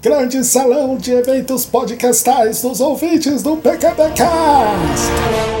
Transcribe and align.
Grande 0.00 0.44
salão 0.44 0.96
de 0.96 1.10
eventos 1.10 1.66
podcastais 1.66 2.62
dos 2.62 2.80
ouvintes 2.80 3.42
do 3.42 3.56
PQPcast. 3.56 5.57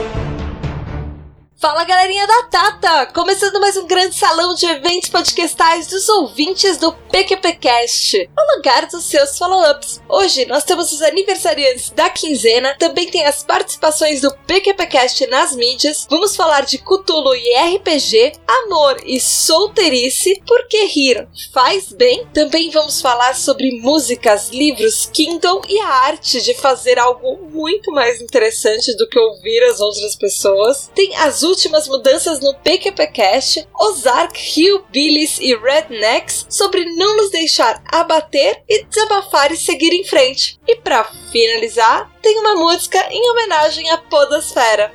Fala 1.60 1.82
galerinha 1.82 2.24
da 2.24 2.42
Tata! 2.44 3.06
Começando 3.06 3.58
mais 3.58 3.76
um 3.76 3.84
grande 3.84 4.14
salão 4.14 4.54
de 4.54 4.64
eventos 4.64 5.08
podcastais 5.08 5.88
dos 5.88 6.08
ouvintes 6.08 6.76
do 6.76 6.92
PQPcast, 6.92 8.30
o 8.38 8.56
lugar 8.56 8.86
dos 8.86 9.06
seus 9.06 9.36
follow-ups. 9.36 10.00
Hoje 10.08 10.46
nós 10.46 10.62
temos 10.62 10.92
os 10.92 11.02
aniversariantes 11.02 11.90
da 11.90 12.08
quinzena, 12.10 12.76
também 12.78 13.10
tem 13.10 13.26
as 13.26 13.42
participações 13.42 14.20
do 14.20 14.32
PQPcast 14.46 15.26
nas 15.26 15.56
mídias, 15.56 16.06
vamos 16.08 16.36
falar 16.36 16.60
de 16.60 16.78
Cthulhu 16.78 17.34
e 17.34 17.76
RPG, 17.76 18.34
amor 18.46 18.96
e 19.04 19.18
solteirice, 19.18 20.40
porque 20.46 20.84
rir 20.84 21.26
faz 21.52 21.92
bem. 21.92 22.24
Também 22.32 22.70
vamos 22.70 23.00
falar 23.00 23.34
sobre 23.34 23.80
músicas, 23.80 24.50
livros, 24.50 25.06
Kindle 25.12 25.62
e 25.68 25.80
a 25.80 25.88
arte 25.88 26.40
de 26.40 26.54
fazer 26.54 27.00
algo 27.00 27.36
muito 27.50 27.90
mais 27.90 28.20
interessante 28.20 28.96
do 28.96 29.08
que 29.08 29.18
ouvir 29.18 29.64
as 29.64 29.80
outras 29.80 30.14
pessoas. 30.14 30.88
Tem 30.94 31.16
as 31.16 31.47
últimas 31.48 31.88
mudanças 31.88 32.38
no 32.40 32.54
PQPcast, 32.54 33.66
Ozark, 33.74 34.38
Hillbillies 34.38 35.40
e 35.40 35.56
Rednecks 35.56 36.46
sobre 36.48 36.84
não 36.94 37.16
nos 37.16 37.30
deixar 37.30 37.82
abater 37.90 38.62
e 38.68 38.84
desabafar 38.84 39.50
e 39.50 39.56
seguir 39.56 39.92
em 39.92 40.04
frente. 40.04 40.60
E 40.68 40.76
para 40.76 41.04
finalizar, 41.32 42.08
tem 42.22 42.38
uma 42.38 42.54
música 42.54 43.04
em 43.10 43.30
homenagem 43.30 43.90
à 43.90 43.98
Podosfera. 43.98 44.92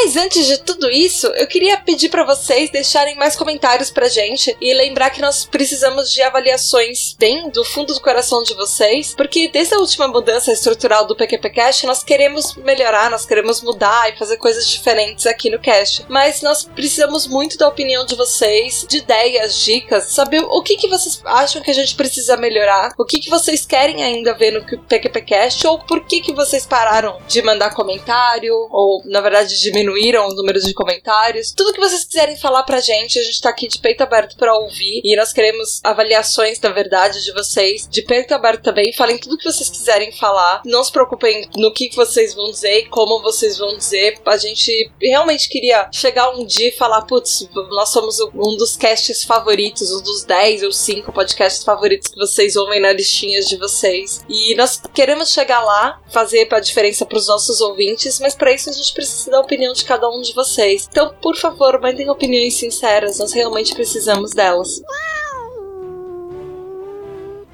Mas 0.00 0.16
antes 0.16 0.46
de 0.46 0.58
tudo 0.58 0.88
isso, 0.88 1.26
eu 1.26 1.48
queria 1.48 1.76
pedir 1.76 2.08
para 2.08 2.22
vocês 2.22 2.70
deixarem 2.70 3.16
mais 3.16 3.34
comentários 3.34 3.90
pra 3.90 4.08
gente 4.08 4.56
e 4.60 4.72
lembrar 4.72 5.10
que 5.10 5.20
nós 5.20 5.44
precisamos 5.44 6.12
de 6.12 6.22
avaliações 6.22 7.16
bem 7.18 7.50
do 7.50 7.64
fundo 7.64 7.92
do 7.92 8.00
coração 8.00 8.44
de 8.44 8.54
vocês, 8.54 9.12
porque 9.16 9.48
desde 9.48 9.74
a 9.74 9.78
última 9.78 10.06
mudança 10.06 10.52
estrutural 10.52 11.04
do 11.04 11.16
PQPcast, 11.16 11.84
nós 11.84 12.04
queremos 12.04 12.54
melhorar, 12.54 13.10
nós 13.10 13.26
queremos 13.26 13.60
mudar 13.60 14.08
e 14.08 14.16
fazer 14.16 14.36
coisas 14.36 14.68
diferentes 14.68 15.26
aqui 15.26 15.50
no 15.50 15.58
cast. 15.58 16.06
Mas 16.08 16.42
nós 16.42 16.62
precisamos 16.62 17.26
muito 17.26 17.58
da 17.58 17.66
opinião 17.66 18.06
de 18.06 18.14
vocês, 18.14 18.86
de 18.88 18.98
ideias, 18.98 19.58
dicas, 19.58 20.12
saber 20.12 20.44
o 20.44 20.62
que, 20.62 20.76
que 20.76 20.86
vocês 20.86 21.20
acham 21.24 21.60
que 21.60 21.72
a 21.72 21.74
gente 21.74 21.96
precisa 21.96 22.36
melhorar, 22.36 22.94
o 22.96 23.04
que, 23.04 23.18
que 23.18 23.28
vocês 23.28 23.66
querem 23.66 24.00
ainda 24.04 24.32
ver 24.32 24.52
no 24.52 24.62
PQPcast 24.62 25.66
ou 25.66 25.80
por 25.80 26.06
que, 26.06 26.20
que 26.20 26.32
vocês 26.32 26.64
pararam 26.64 27.18
de 27.26 27.42
mandar 27.42 27.74
comentário 27.74 28.54
ou, 28.70 29.02
na 29.04 29.20
verdade, 29.20 29.58
de 29.58 29.72
diminuíram 29.88 30.28
o 30.28 30.34
número 30.34 30.60
de 30.60 30.74
comentários. 30.74 31.52
Tudo 31.52 31.72
que 31.72 31.80
vocês 31.80 32.04
quiserem 32.04 32.36
falar 32.36 32.62
pra 32.64 32.80
gente, 32.80 33.18
a 33.18 33.22
gente 33.22 33.40
tá 33.40 33.48
aqui 33.48 33.66
de 33.66 33.78
peito 33.78 34.02
aberto 34.02 34.36
para 34.36 34.54
ouvir. 34.54 35.00
E 35.02 35.16
nós 35.16 35.32
queremos 35.32 35.80
avaliações, 35.82 36.60
na 36.60 36.70
verdade, 36.70 37.24
de 37.24 37.32
vocês. 37.32 37.88
De 37.88 38.02
peito 38.02 38.34
aberto 38.34 38.62
também. 38.62 38.92
Falem 38.92 39.18
tudo 39.18 39.38
que 39.38 39.44
vocês 39.44 39.70
quiserem 39.70 40.12
falar. 40.12 40.62
Não 40.64 40.84
se 40.84 40.92
preocupem 40.92 41.48
no 41.56 41.72
que 41.72 41.94
vocês 41.94 42.34
vão 42.34 42.50
dizer 42.50 42.78
e 42.78 42.86
como 42.86 43.22
vocês 43.22 43.56
vão 43.56 43.76
dizer. 43.76 44.18
A 44.26 44.36
gente 44.36 44.90
realmente 45.00 45.48
queria 45.48 45.88
chegar 45.92 46.30
um 46.30 46.44
dia 46.44 46.68
e 46.68 46.76
falar: 46.76 47.02
putz, 47.02 47.48
nós 47.70 47.88
somos 47.88 48.20
um 48.20 48.56
dos 48.56 48.76
casts 48.76 49.24
favoritos, 49.24 49.90
um 49.90 50.02
dos 50.02 50.24
10 50.24 50.64
ou 50.64 50.72
5 50.72 51.12
podcasts 51.12 51.64
favoritos 51.64 52.08
que 52.08 52.18
vocês 52.18 52.56
ouvem 52.56 52.80
na 52.80 52.92
listinha 52.92 53.40
de 53.40 53.56
vocês. 53.56 54.24
E 54.28 54.54
nós 54.54 54.80
queremos 54.94 55.30
chegar 55.30 55.60
lá, 55.60 56.00
fazer 56.10 56.48
a 56.50 56.60
diferença 56.60 57.06
pros 57.06 57.28
nossos 57.28 57.60
ouvintes, 57.60 58.18
mas 58.20 58.34
para 58.34 58.52
isso 58.52 58.70
a 58.70 58.72
gente 58.72 58.92
precisa 58.92 59.30
da 59.30 59.40
opinião 59.40 59.72
de 59.78 59.84
cada 59.84 60.08
um 60.08 60.20
de 60.20 60.34
vocês. 60.34 60.88
Então, 60.90 61.14
por 61.22 61.36
favor, 61.36 61.80
mandem 61.80 62.10
opiniões 62.10 62.54
sinceras, 62.54 63.18
nós 63.18 63.32
realmente 63.32 63.74
precisamos 63.74 64.32
delas. 64.32 64.82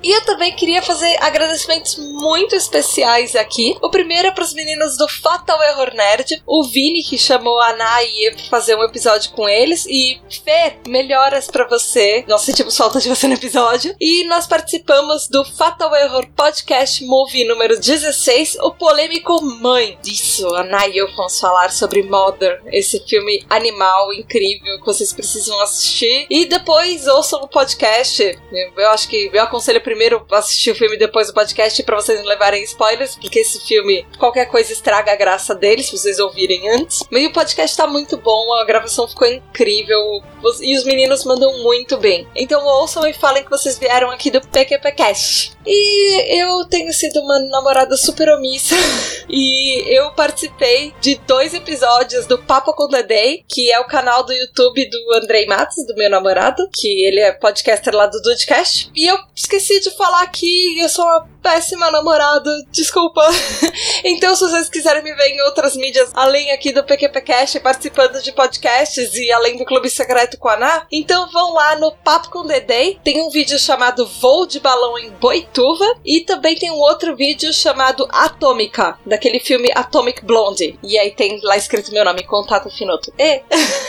E 0.05 0.15
eu 0.15 0.23
também 0.27 0.53
queria 0.53 0.83
fazer 0.83 1.17
agradecimentos 1.19 1.97
muito 1.97 2.55
especiais 2.55 3.35
aqui. 3.35 3.75
O 3.81 3.89
primeiro 3.89 4.29
é 4.29 4.31
para 4.31 4.45
os 4.45 4.53
meninos 4.53 4.99
do 4.99 5.09
Fatal 5.09 5.59
Error 5.63 5.95
Nerd, 5.95 6.43
o 6.47 6.63
Vini 6.63 7.03
que 7.03 7.17
chamou 7.17 7.59
a 7.59 7.71
Ana 7.71 8.03
e 8.03 8.37
fazer 8.51 8.77
um 8.77 8.85
episódio 8.85 9.31
com 9.31 9.49
eles 9.49 9.87
e 9.87 10.21
Fê, 10.45 10.77
melhoras 10.87 11.47
para 11.47 11.67
você. 11.67 12.23
Nós 12.29 12.43
sentimos 12.43 12.77
falta 12.77 13.01
de 13.01 13.09
você 13.09 13.27
no 13.27 13.33
episódio. 13.33 13.97
E 13.99 14.25
nós 14.25 14.47
participamos 14.47 15.27
do 15.27 15.43
Fatal 15.43 15.97
Error 15.97 16.27
Podcast 16.37 17.03
Movie 17.07 17.47
número 17.47 17.81
16, 17.81 18.59
o 18.61 18.73
polêmico 18.73 19.41
Mãe. 19.41 19.99
Isso, 20.05 20.47
a 20.55 20.61
Ana 20.61 20.87
e 20.87 20.99
eu 20.99 21.11
vamos 21.17 21.41
falar 21.41 21.73
sobre 21.73 22.03
Mother, 22.03 22.61
esse 22.67 23.03
filme 23.07 23.43
animal 23.49 24.13
incrível 24.13 24.79
que 24.81 24.87
vocês 24.87 25.15
precisam 25.15 25.59
assistir. 25.63 26.27
E 26.29 26.45
depois 26.45 27.07
ouçam 27.07 27.43
o 27.43 27.49
podcast. 27.49 28.39
Eu 28.77 28.91
acho 28.91 29.09
que 29.09 29.31
eu 29.33 29.43
aconselho 29.43 29.81
primeiro 29.81 29.94
assistir 30.33 30.71
o 30.71 30.75
filme 30.75 30.97
depois 30.97 31.29
do 31.29 31.35
podcast 31.35 31.83
para 31.83 31.97
vocês 31.97 32.19
não 32.21 32.27
levarem 32.27 32.63
spoilers, 32.65 33.17
porque 33.17 33.41
esse 33.41 33.61
filme, 33.67 34.07
qualquer 34.19 34.47
coisa 34.47 34.73
estraga 34.73 35.13
a 35.13 35.17
graça 35.17 35.55
dele 35.55 35.83
se 35.83 35.97
vocês 35.97 36.19
ouvirem 36.19 36.71
antes. 36.71 37.03
Mas 37.11 37.27
o 37.27 37.33
podcast 37.33 37.77
tá 37.77 37.87
muito 37.87 38.17
bom, 38.17 38.53
a 38.55 38.65
gravação 38.65 39.09
ficou 39.09 39.29
incrível 39.29 40.23
e 40.61 40.77
os 40.77 40.85
meninos 40.85 41.25
mandam 41.25 41.63
muito 41.63 41.97
bem. 41.97 42.27
Então 42.35 42.65
ouçam 42.65 43.07
e 43.07 43.13
falem 43.13 43.45
que 43.45 43.51
vocês 43.51 43.79
vieram 43.79 44.11
aqui 44.11 44.31
do 44.31 44.41
PQPcast. 44.41 45.53
E 45.67 46.41
eu 46.41 46.67
tenho 46.67 46.93
sido 46.93 47.21
uma 47.21 47.39
namorada 47.39 47.97
super 47.97 48.29
omissa 48.29 48.77
e 49.29 49.83
eu 49.89 50.13
participei 50.13 50.93
de 51.01 51.17
dois 51.27 51.55
episódios 51.55 52.27
do 52.27 52.39
Papo 52.39 52.75
com 52.75 52.89
Day, 52.89 53.45
que 53.49 53.73
é 53.73 53.81
o 53.81 53.87
canal 53.87 54.23
do 54.25 54.33
YouTube 54.33 54.89
do 54.89 55.15
Andrei 55.15 55.47
Matos, 55.47 55.87
do 55.87 55.95
meu 55.95 56.11
namorado, 56.11 56.69
que 56.73 57.05
ele 57.05 57.21
é 57.21 57.33
podcaster 57.33 57.95
lá 57.95 58.07
do 58.07 58.21
Dudecast. 58.21 58.91
E 58.95 59.07
eu 59.07 59.17
esqueci 59.35 59.81
de 59.85 59.97
falar 59.97 60.27
que 60.29 60.79
eu 60.79 60.89
sou 60.89 61.05
uma 61.05 61.29
péssima 61.45 61.91
namorada, 61.91 62.51
desculpa. 62.71 63.21
então, 64.03 64.35
se 64.35 64.49
vocês 64.49 64.71
quiserem 64.71 65.03
me 65.03 65.15
ver 65.15 65.29
em 65.29 65.43
outras 65.43 65.77
mídias, 65.77 66.11
além 66.15 66.51
aqui 66.51 66.73
do 66.73 66.83
PQPcast, 66.83 67.61
participando 67.61 68.23
de 68.23 68.33
podcasts 68.33 69.15
e 69.15 69.31
além 69.31 69.59
do 69.59 69.65
Clube 69.67 69.91
Secreto 69.91 70.39
com 70.39 70.49
a 70.49 70.55
Ana, 70.55 70.87
então 70.91 71.31
vão 71.31 71.53
lá 71.53 71.77
no 71.77 71.93
Papo 71.93 72.31
com 72.31 72.47
Dedei. 72.47 72.99
Tem 73.05 73.21
um 73.21 73.29
vídeo 73.29 73.59
chamado 73.59 74.07
Voo 74.07 74.47
de 74.47 74.59
Balão 74.59 74.99
em 74.99 75.11
Boituva 75.11 75.85
e 76.03 76.23
também 76.23 76.57
tem 76.57 76.71
um 76.71 76.79
outro 76.79 77.15
vídeo 77.15 77.53
chamado 77.53 78.09
Atômica, 78.11 78.99
daquele 79.05 79.39
filme 79.39 79.71
Atomic 79.75 80.25
Blonde. 80.25 80.79
E 80.83 80.99
aí 80.99 81.11
tem 81.11 81.39
lá 81.43 81.59
escrito 81.59 81.93
meu 81.93 82.07
nome, 82.07 82.23
Contato 82.23 82.71
Finoto. 82.71 83.13
E 83.19 83.43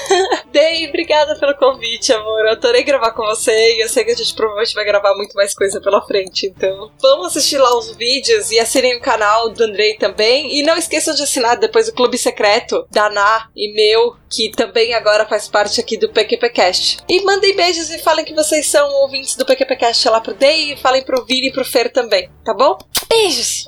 Dei, 0.51 0.87
obrigada 0.89 1.37
pelo 1.39 1.55
convite, 1.55 2.11
amor. 2.11 2.41
Eu 2.41 2.51
adorei 2.51 2.83
gravar 2.83 3.11
com 3.11 3.23
você 3.23 3.77
e 3.77 3.83
eu 3.83 3.87
sei 3.87 4.03
que 4.03 4.11
a 4.11 4.15
gente 4.15 4.33
provavelmente 4.33 4.73
vai 4.73 4.83
gravar 4.83 5.15
muito 5.15 5.33
mais 5.35 5.53
coisa 5.53 5.79
pela 5.79 6.01
frente. 6.01 6.47
Então, 6.47 6.91
vamos 7.01 7.27
assistir 7.27 7.44
lá 7.53 7.77
os 7.77 7.95
vídeos 7.95 8.51
e 8.51 8.59
assinem 8.59 8.97
o 8.97 9.01
canal 9.01 9.49
do 9.49 9.63
Andrei 9.63 9.95
também. 9.95 10.57
E 10.57 10.63
não 10.63 10.77
esqueçam 10.77 11.13
de 11.13 11.23
assinar 11.23 11.57
depois 11.57 11.87
o 11.87 11.93
Clube 11.93 12.17
Secreto 12.17 12.87
da 12.91 13.09
Ná 13.09 13.49
e 13.55 13.73
meu, 13.73 14.15
que 14.29 14.49
também 14.51 14.93
agora 14.93 15.27
faz 15.27 15.47
parte 15.47 15.79
aqui 15.79 15.97
do 15.97 16.09
PQPcast. 16.09 16.99
E 17.07 17.21
mandem 17.23 17.55
beijos 17.55 17.89
e 17.91 17.99
falem 17.99 18.25
que 18.25 18.33
vocês 18.33 18.67
são 18.67 18.89
ouvintes 19.01 19.35
do 19.35 19.45
PQPcast 19.45 20.09
lá 20.09 20.19
pro 20.19 20.33
Day 20.33 20.73
e 20.73 20.77
falem 20.77 21.03
pro 21.03 21.25
Vini 21.25 21.47
e 21.47 21.51
pro 21.51 21.63
Fer 21.63 21.91
também, 21.91 22.29
tá 22.43 22.53
bom? 22.53 22.77
Beijos! 23.09 23.65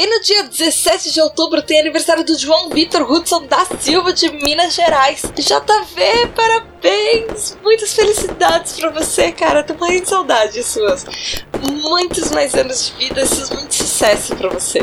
E 0.00 0.06
no 0.06 0.18
dia 0.22 0.44
17 0.44 1.12
de 1.12 1.20
outubro 1.20 1.60
tem 1.60 1.78
aniversário 1.78 2.24
do 2.24 2.34
João 2.38 2.70
Vitor 2.70 3.02
Hudson 3.02 3.44
da 3.44 3.66
Silva 3.78 4.14
de 4.14 4.30
Minas 4.30 4.72
Gerais. 4.72 5.20
JV, 5.36 6.26
parabéns! 6.80 7.56
Muitas 7.62 7.92
felicidades 7.92 8.78
pra 8.78 8.90
você, 8.90 9.30
cara. 9.32 9.62
Tô 9.62 9.74
morrendo 9.74 10.02
de 10.02 10.08
saudade 10.08 10.62
suas. 10.62 11.04
Muitos 11.62 12.30
mais 12.30 12.54
anos 12.54 12.86
de 12.86 13.04
vida 13.04 13.22
e 13.22 13.54
muito 13.54 13.74
sucesso 13.74 14.34
pra 14.36 14.48
você. 14.48 14.80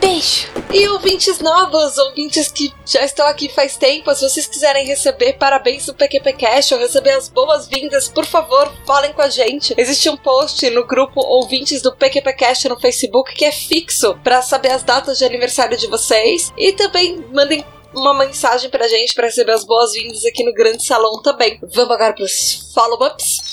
Beijo! 0.00 0.48
E 0.72 0.88
ouvintes 0.88 1.38
novos, 1.40 1.98
ouvintes 1.98 2.50
que 2.50 2.72
já 2.86 3.04
estão 3.04 3.26
aqui 3.26 3.48
faz 3.48 3.76
tempo, 3.76 4.14
se 4.14 4.22
vocês 4.22 4.46
quiserem 4.46 4.86
receber 4.86 5.34
parabéns 5.34 5.84
do 5.84 5.94
PQPcast 5.94 6.74
ou 6.74 6.80
receber 6.80 7.10
as 7.10 7.28
boas-vindas, 7.28 8.08
por 8.08 8.24
favor, 8.24 8.72
falem 8.86 9.12
com 9.12 9.20
a 9.20 9.28
gente. 9.28 9.74
Existe 9.76 10.08
um 10.08 10.16
post 10.16 10.68
no 10.70 10.86
grupo 10.86 11.20
Ouvintes 11.20 11.82
do 11.82 11.94
PQPcast 11.94 12.68
no 12.68 12.80
Facebook 12.80 13.34
que 13.34 13.44
é 13.44 13.52
fixo 13.52 14.16
para 14.24 14.40
saber 14.40 14.70
as 14.70 14.82
datas 14.82 15.18
de 15.18 15.24
aniversário 15.24 15.76
de 15.76 15.86
vocês 15.88 16.52
e 16.56 16.72
também 16.72 17.22
mandem 17.32 17.64
uma 17.94 18.14
mensagem 18.14 18.70
pra 18.70 18.88
gente 18.88 19.14
para 19.14 19.26
receber 19.26 19.52
as 19.52 19.64
boas-vindas 19.64 20.24
aqui 20.24 20.44
no 20.44 20.52
grande 20.52 20.84
salão 20.84 21.20
também. 21.22 21.58
Vamos 21.62 21.90
agora 21.94 22.14
pros 22.14 22.70
follow-ups. 22.74 23.52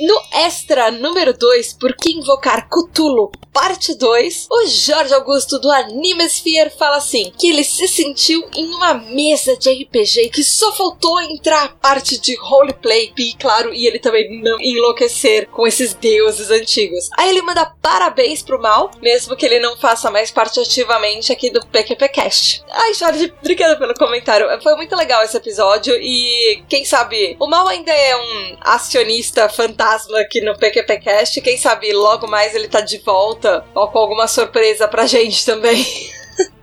No 0.00 0.22
extra 0.44 0.90
número 0.90 1.32
2, 1.36 1.74
Por 1.74 1.94
que 1.96 2.12
invocar 2.12 2.68
Cthulhu, 2.68 3.30
parte 3.54 3.94
2, 3.94 4.48
o 4.50 4.66
Jorge 4.66 5.14
Augusto 5.14 5.60
do 5.60 5.70
Animesphere 5.70 6.70
fala 6.76 6.96
assim: 6.96 7.32
que 7.38 7.48
ele 7.48 7.62
se 7.62 7.86
sentiu 7.86 8.44
em 8.52 8.66
uma 8.74 8.94
mesa 8.94 9.56
de 9.56 9.70
RPG 9.70 10.30
que 10.30 10.42
só 10.42 10.72
faltou 10.72 11.20
entrar 11.22 11.64
a 11.64 11.68
parte 11.68 12.20
de 12.20 12.34
roleplay, 12.34 13.12
e 13.16 13.32
claro, 13.34 13.72
e 13.72 13.86
ele 13.86 14.00
também 14.00 14.42
não 14.42 14.60
enlouquecer 14.60 15.48
com 15.50 15.66
esses 15.66 15.94
deuses 15.94 16.50
antigos. 16.50 17.08
Aí 17.16 17.30
ele 17.30 17.42
manda 17.42 17.64
parabéns 17.80 18.42
pro 18.42 18.60
Mal, 18.60 18.90
mesmo 19.00 19.36
que 19.36 19.46
ele 19.46 19.60
não 19.60 19.76
faça 19.76 20.10
mais 20.10 20.32
parte 20.32 20.58
ativamente 20.58 21.32
aqui 21.32 21.48
do 21.50 21.64
PQPcast. 21.66 22.64
Ai, 22.70 22.94
Jorge, 22.94 23.32
obrigada 23.40 23.78
pelo 23.78 23.94
comentário. 23.94 24.48
Foi 24.62 24.74
muito 24.74 24.96
legal 24.96 25.22
esse 25.22 25.36
episódio 25.36 25.94
e 25.94 26.64
quem 26.68 26.84
sabe 26.84 27.36
o 27.38 27.46
Mal 27.46 27.68
ainda 27.68 27.92
é 27.92 28.16
um 28.16 28.56
acionista 28.62 29.48
fantasma 29.48 30.18
aqui 30.18 30.40
no 30.40 30.58
PQPcast. 30.58 31.40
Quem 31.40 31.56
sabe 31.56 31.92
logo 31.92 32.26
mais 32.26 32.54
ele 32.54 32.66
tá 32.66 32.80
de 32.80 32.98
volta 32.98 33.43
ou 33.74 33.88
com 33.88 33.98
alguma 33.98 34.26
surpresa 34.26 34.88
pra 34.88 35.06
gente 35.06 35.44
também. 35.44 35.84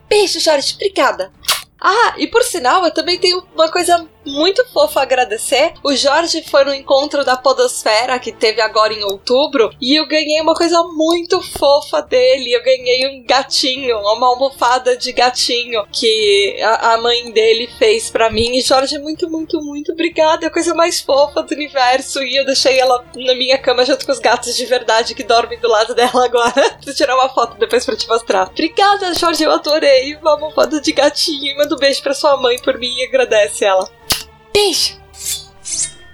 Beijo, 0.09 0.39
Jorge, 0.39 0.73
obrigada. 0.75 1.31
Ah, 1.79 2.13
e 2.17 2.27
por 2.27 2.43
sinal, 2.43 2.85
eu 2.85 2.93
também 2.93 3.17
tenho 3.17 3.43
uma 3.55 3.69
coisa 3.69 4.07
muito 4.25 4.65
fofo 4.71 4.99
agradecer. 4.99 5.73
O 5.83 5.95
Jorge 5.95 6.43
foi 6.49 6.63
no 6.63 6.73
encontro 6.73 7.23
da 7.23 7.37
Podosfera 7.37 8.19
que 8.19 8.31
teve 8.31 8.61
agora 8.61 8.93
em 8.93 9.03
outubro 9.03 9.71
e 9.81 9.99
eu 9.99 10.07
ganhei 10.07 10.41
uma 10.41 10.53
coisa 10.53 10.81
muito 10.83 11.41
fofa 11.57 12.01
dele. 12.01 12.51
Eu 12.51 12.63
ganhei 12.63 13.07
um 13.07 13.23
gatinho, 13.25 13.97
uma 13.97 14.27
almofada 14.27 14.95
de 14.95 15.11
gatinho 15.11 15.85
que 15.91 16.57
a, 16.61 16.97
mãe 16.97 17.31
dele 17.31 17.67
fez 17.77 18.09
para 18.09 18.29
mim. 18.29 18.57
E 18.57 18.61
Jorge, 18.61 18.99
muito, 18.99 19.29
muito, 19.29 19.61
muito 19.61 19.91
obrigada. 19.91 20.45
É 20.45 20.47
a 20.47 20.51
coisa 20.51 20.73
mais 20.73 20.99
fofa 20.99 21.41
do 21.43 21.53
universo. 21.53 22.21
E 22.23 22.35
eu 22.35 22.45
deixei 22.45 22.79
ela 22.79 23.03
na 23.15 23.35
minha 23.35 23.57
cama 23.57 23.85
junto 23.85 24.05
com 24.05 24.11
os 24.11 24.19
gatos 24.19 24.55
de 24.55 24.65
verdade 24.65 25.15
que 25.15 25.23
dormem 25.23 25.59
do 25.59 25.67
lado 25.67 25.95
dela 25.95 26.25
agora. 26.25 26.77
Vou 26.83 26.93
tirar 26.93 27.15
uma 27.15 27.29
foto 27.29 27.57
depois 27.57 27.85
para 27.85 27.95
te 27.95 28.07
mostrar. 28.07 28.47
Obrigada, 28.49 29.13
Jorge, 29.13 29.43
eu 29.43 29.51
adorei. 29.51 30.15
Uma 30.15 30.31
almofada 30.31 30.79
de 30.79 30.91
gatinho. 30.91 31.57
Manda 31.57 31.75
um 31.75 31.79
beijo 31.79 32.01
pra 32.01 32.13
sua 32.13 32.37
mãe 32.37 32.59
por 32.59 32.77
mim 32.77 32.93
e 32.97 33.05
agradece 33.05 33.65
ela. 33.65 33.89
Beijo! 34.53 34.99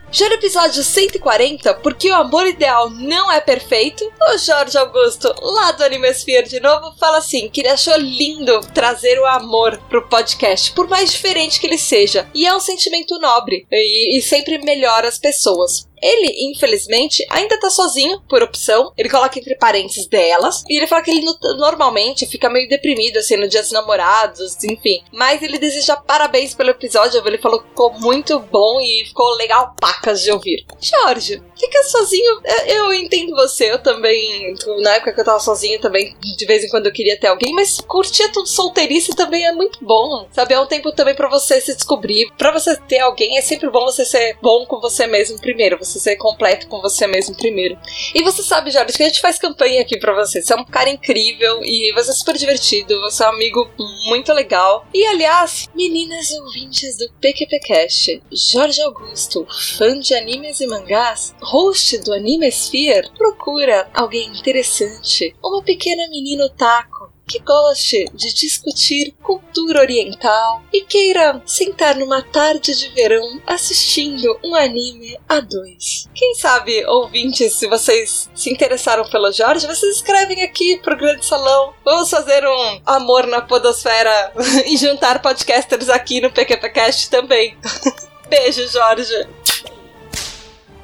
Já 0.09 0.29
no 0.29 0.35
episódio 0.35 0.83
140, 0.83 1.73
porque 1.75 2.09
o 2.09 2.15
amor 2.15 2.47
ideal 2.47 2.89
não 2.89 3.31
é 3.31 3.41
perfeito, 3.41 4.03
o 4.05 4.37
Jorge 4.37 4.77
Augusto, 4.77 5.33
lá 5.41 5.73
do 5.73 5.83
Animesphere 5.83 6.47
de 6.47 6.59
novo, 6.59 6.95
fala 6.97 7.17
assim: 7.17 7.49
que 7.49 7.61
ele 7.61 7.69
achou 7.69 7.95
lindo 7.97 8.61
trazer 8.73 9.19
o 9.19 9.25
amor 9.25 9.77
pro 9.89 10.07
podcast, 10.07 10.71
por 10.71 10.87
mais 10.87 11.11
diferente 11.11 11.59
que 11.59 11.67
ele 11.67 11.77
seja. 11.77 12.29
E 12.33 12.47
é 12.47 12.55
um 12.55 12.59
sentimento 12.59 13.19
nobre 13.19 13.67
e, 13.71 14.17
e 14.17 14.21
sempre 14.21 14.57
melhora 14.59 15.07
as 15.07 15.19
pessoas. 15.19 15.86
Ele, 16.01 16.51
infelizmente, 16.51 17.25
ainda 17.29 17.59
tá 17.59 17.69
sozinho, 17.69 18.21
por 18.29 18.41
opção. 18.41 18.91
Ele 18.97 19.09
coloca 19.09 19.37
entre 19.37 19.55
parênteses 19.55 20.07
delas. 20.07 20.63
E 20.69 20.77
ele 20.77 20.87
fala 20.87 21.01
que 21.01 21.11
ele 21.11 21.25
normalmente 21.57 22.25
fica 22.25 22.49
meio 22.49 22.67
deprimido, 22.67 23.17
assim, 23.17 23.37
no 23.37 23.47
dia 23.47 23.61
dos 23.61 23.71
namorados, 23.71 24.63
enfim. 24.63 25.01
Mas 25.11 25.41
ele 25.41 25.57
deseja 25.57 25.95
parabéns 25.95 26.53
pelo 26.53 26.69
episódio. 26.69 27.21
Ele 27.25 27.37
falou 27.37 27.61
que 27.61 27.69
ficou 27.69 27.93
muito 27.99 28.39
bom 28.39 28.79
e 28.79 29.05
ficou 29.05 29.35
legal 29.35 29.73
pacas 29.79 30.21
de 30.21 30.31
ouvir. 30.31 30.65
Jorge, 30.79 31.41
fica 31.59 31.83
sozinho. 31.83 32.41
Eu 32.67 32.93
entendo 32.93 33.35
você, 33.35 33.71
eu 33.71 33.79
também. 33.79 34.53
Na 34.81 34.95
época 34.95 35.13
que 35.13 35.21
eu 35.21 35.25
tava 35.25 35.39
sozinho 35.39 35.79
também, 35.79 36.15
de 36.19 36.45
vez 36.45 36.63
em 36.63 36.69
quando 36.69 36.85
eu 36.85 36.93
queria 36.93 37.19
ter 37.19 37.27
alguém, 37.27 37.53
mas 37.53 37.81
curtir 37.81 38.31
tudo 38.31 38.47
solteirice 38.47 39.15
também 39.15 39.45
é 39.45 39.51
muito 39.51 39.83
bom. 39.83 40.27
Sabe? 40.31 40.53
É 40.53 40.59
um 40.59 40.67
tempo 40.67 40.91
também 40.91 41.15
para 41.15 41.29
você 41.29 41.59
se 41.59 41.75
descobrir. 41.75 42.31
para 42.37 42.51
você 42.51 42.75
ter 42.75 42.99
alguém, 42.99 43.37
é 43.37 43.41
sempre 43.41 43.69
bom 43.69 43.85
você 43.85 44.05
ser 44.05 44.37
bom 44.41 44.65
com 44.65 44.79
você 44.79 45.07
mesmo 45.07 45.39
primeiro 45.39 45.77
você 45.87 45.99
ser 45.99 46.15
completo 46.17 46.67
com 46.67 46.81
você 46.81 47.07
mesmo 47.07 47.35
primeiro. 47.35 47.77
E 48.13 48.23
você 48.23 48.43
sabe, 48.43 48.71
Jorge, 48.71 48.97
que 48.97 49.03
a 49.03 49.07
gente 49.07 49.21
faz 49.21 49.39
campanha 49.39 49.81
aqui 49.81 49.97
para 49.97 50.13
você. 50.13 50.41
Você 50.41 50.53
é 50.53 50.55
um 50.55 50.65
cara 50.65 50.89
incrível 50.89 51.61
e 51.63 51.91
você 51.93 52.11
é 52.11 52.13
super 52.13 52.37
divertido, 52.37 52.99
você 53.01 53.23
é 53.23 53.27
um 53.27 53.33
amigo 53.33 53.69
muito 54.05 54.33
legal. 54.33 54.85
E 54.93 55.05
aliás, 55.05 55.67
meninas 55.75 56.31
ouvintes 56.31 56.97
do 56.97 57.09
PQPcast, 57.21 58.21
Jorge 58.31 58.81
Augusto, 58.81 59.47
fã 59.77 59.97
de 59.99 60.13
animes 60.13 60.59
e 60.59 60.67
mangás, 60.67 61.33
host 61.41 61.97
do 61.99 62.13
Anime 62.13 62.47
Sphere, 62.51 63.09
procura 63.17 63.89
alguém 63.93 64.29
interessante, 64.29 65.35
uma 65.43 65.61
pequena 65.63 66.07
menina 66.09 66.45
otaku 66.45 66.96
que 67.27 67.39
goste 67.39 68.05
de 68.13 68.33
discutir 68.33 69.13
cultura 69.21 69.81
oriental 69.81 70.63
e 70.71 70.81
queira 70.81 71.41
sentar 71.45 71.95
numa 71.95 72.21
tarde 72.21 72.75
de 72.75 72.89
verão 72.89 73.41
assistindo 73.45 74.39
um 74.43 74.55
anime 74.55 75.19
a 75.27 75.39
dois. 75.39 76.07
Quem 76.15 76.33
sabe, 76.35 76.85
ouvintes, 76.85 77.53
se 77.53 77.67
vocês 77.67 78.29
se 78.33 78.51
interessaram 78.51 79.07
pelo 79.09 79.31
Jorge, 79.31 79.67
vocês 79.67 79.97
escrevem 79.97 80.41
aqui 80.43 80.77
pro 80.77 80.97
Grande 80.97 81.25
Salão. 81.25 81.73
Vamos 81.83 82.09
fazer 82.09 82.45
um 82.47 82.81
amor 82.85 83.27
na 83.27 83.41
podosfera 83.41 84.31
e 84.65 84.77
juntar 84.77 85.21
podcasters 85.21 85.89
aqui 85.89 86.21
no 86.21 86.31
PQPcast 86.31 87.09
também. 87.09 87.57
Beijo, 88.29 88.67
Jorge! 88.67 89.27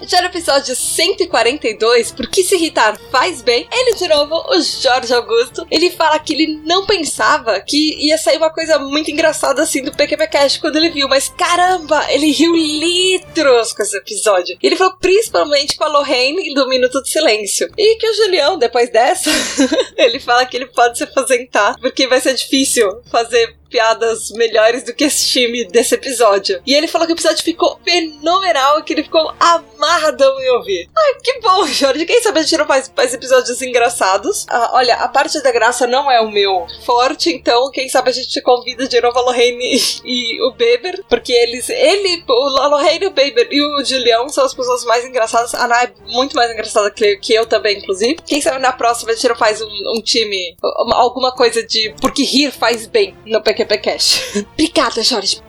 Já 0.07 0.21
no 0.21 0.27
episódio 0.27 0.75
142, 0.75 2.11
Por 2.11 2.27
que 2.27 2.43
se 2.43 2.55
irritar 2.55 2.97
faz 3.11 3.41
bem, 3.41 3.67
ele 3.71 3.95
de 3.95 4.07
novo, 4.07 4.35
o 4.49 4.61
Jorge 4.61 5.13
Augusto, 5.13 5.65
ele 5.71 5.89
fala 5.89 6.19
que 6.19 6.33
ele 6.33 6.61
não 6.65 6.85
pensava 6.85 7.59
que 7.61 7.95
ia 8.05 8.17
sair 8.17 8.37
uma 8.37 8.49
coisa 8.49 8.79
muito 8.79 9.09
engraçada 9.11 9.61
assim 9.61 9.81
do 9.81 9.91
PQP 9.91 10.27
Cash 10.27 10.57
quando 10.57 10.75
ele 10.75 10.89
viu, 10.89 11.07
mas 11.07 11.29
caramba, 11.29 12.05
ele 12.11 12.31
riu 12.31 12.55
litros 12.55 13.73
com 13.73 13.83
esse 13.83 13.97
episódio. 13.97 14.57
Ele 14.61 14.75
falou 14.75 14.97
principalmente 14.97 15.75
com 15.75 15.83
a 15.83 15.89
Lorraine 15.89 16.53
do 16.53 16.67
Minuto 16.67 17.01
de 17.01 17.09
Silêncio. 17.09 17.69
E 17.77 17.95
que 17.95 18.09
o 18.09 18.15
Julião, 18.15 18.57
depois 18.57 18.91
dessa, 18.91 19.29
ele 19.97 20.19
fala 20.19 20.45
que 20.45 20.57
ele 20.57 20.67
pode 20.67 20.97
se 20.97 21.03
aposentar, 21.03 21.77
porque 21.79 22.07
vai 22.07 22.19
ser 22.19 22.33
difícil 22.33 23.01
fazer 23.09 23.55
piadas 23.73 24.29
melhores 24.29 24.83
do 24.83 24.93
que 24.93 25.05
esse 25.05 25.27
time 25.29 25.65
desse 25.65 25.95
episódio. 25.95 26.61
E 26.63 26.75
ele 26.75 26.87
falou 26.87 27.07
que 27.07 27.13
o 27.13 27.15
episódio 27.15 27.43
ficou 27.43 27.79
fenomenal 27.83 28.83
que 28.83 28.93
ele 28.93 29.03
ficou 29.03 29.33
amarradão 29.39 30.39
em 30.39 30.49
ouvir. 30.51 30.89
Ai, 30.95 31.15
que 31.23 31.39
bom, 31.39 31.65
Jorge. 31.73 32.05
Quem 32.05 32.21
sabe 32.21 32.39
a 32.39 32.43
gente 32.43 32.57
não 32.57 32.67
faz, 32.67 32.91
faz 32.95 33.15
episódios 33.15 33.59
engraçados. 33.63 34.45
Ah, 34.47 34.69
olha, 34.73 34.95
a 34.97 35.07
parte 35.07 35.41
da 35.41 35.51
graça 35.51 35.87
não 35.87 36.11
é 36.11 36.21
o 36.21 36.29
meu 36.29 36.67
forte, 36.85 37.31
então 37.31 37.71
quem 37.71 37.89
sabe 37.89 38.11
a 38.11 38.13
gente 38.13 38.39
convida 38.43 38.87
de 38.87 39.01
novo 39.01 39.17
a 39.17 39.21
Lorraine 39.23 39.81
e, 40.05 40.41
o 40.43 40.51
Beber, 40.53 41.03
porque 41.09 41.31
eles, 41.31 41.67
ele, 41.69 42.23
a 42.29 42.67
Lorraine, 42.67 43.07
o 43.07 43.11
Beber 43.11 43.47
e 43.49 43.59
o 43.59 43.83
Julião 43.83 44.29
são 44.29 44.45
as 44.45 44.53
pessoas 44.53 44.85
mais 44.85 45.03
engraçadas. 45.03 45.55
A 45.55 45.65
Ana 45.65 45.83
é 45.83 45.93
muito 46.11 46.35
mais 46.35 46.51
engraçada 46.51 46.91
que, 46.91 47.17
que 47.17 47.33
eu 47.33 47.47
também, 47.47 47.79
inclusive. 47.79 48.17
Quem 48.23 48.39
sabe 48.39 48.59
na 48.59 48.71
próxima 48.71 49.11
a 49.11 49.15
gente 49.15 49.27
não 49.27 49.35
faz 49.35 49.61
um, 49.61 49.97
um 49.97 50.01
time, 50.01 50.55
alguma 50.91 51.31
coisa 51.31 51.63
de 51.63 51.95
porque 51.99 52.23
rir 52.23 52.51
faz 52.51 52.85
bem 52.85 53.15
no 53.25 53.41
PQ 53.41 53.62
QPCast. 53.65 54.47
Obrigada, 54.53 55.03
Jorge. 55.03 55.41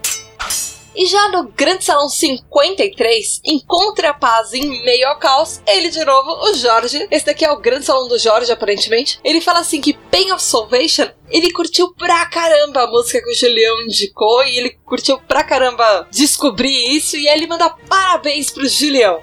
E 0.95 1.05
já 1.07 1.27
no 1.27 1.49
Grande 1.49 1.83
Salão 1.83 2.07
53, 2.07 3.41
Encontre 3.43 4.07
a 4.07 4.13
Paz 4.13 4.53
em 4.53 4.81
Meio 4.85 5.09
ao 5.09 5.19
Caos, 5.19 5.61
ele 5.67 5.89
de 5.89 6.05
novo, 6.05 6.49
o 6.49 6.53
Jorge. 6.53 7.05
Esse 7.11 7.25
daqui 7.25 7.43
é 7.43 7.51
o 7.51 7.59
Grande 7.59 7.85
Salão 7.85 8.07
do 8.07 8.17
Jorge, 8.17 8.49
aparentemente. 8.49 9.19
Ele 9.21 9.41
fala 9.41 9.59
assim 9.59 9.81
que 9.81 9.93
Pain 9.93 10.31
of 10.31 10.41
Salvation, 10.41 11.09
ele 11.29 11.51
curtiu 11.51 11.93
pra 11.95 12.25
caramba 12.27 12.83
a 12.83 12.87
música 12.87 13.21
que 13.21 13.29
o 13.29 13.35
Julião 13.35 13.81
indicou 13.81 14.45
e 14.45 14.57
ele 14.57 14.69
curtiu 14.85 15.19
pra 15.19 15.43
caramba 15.43 16.07
descobrir 16.09 16.95
isso 16.95 17.17
e 17.17 17.27
ele 17.27 17.45
manda 17.45 17.69
parabéns 17.89 18.49
pro 18.49 18.65
Julião. 18.65 19.21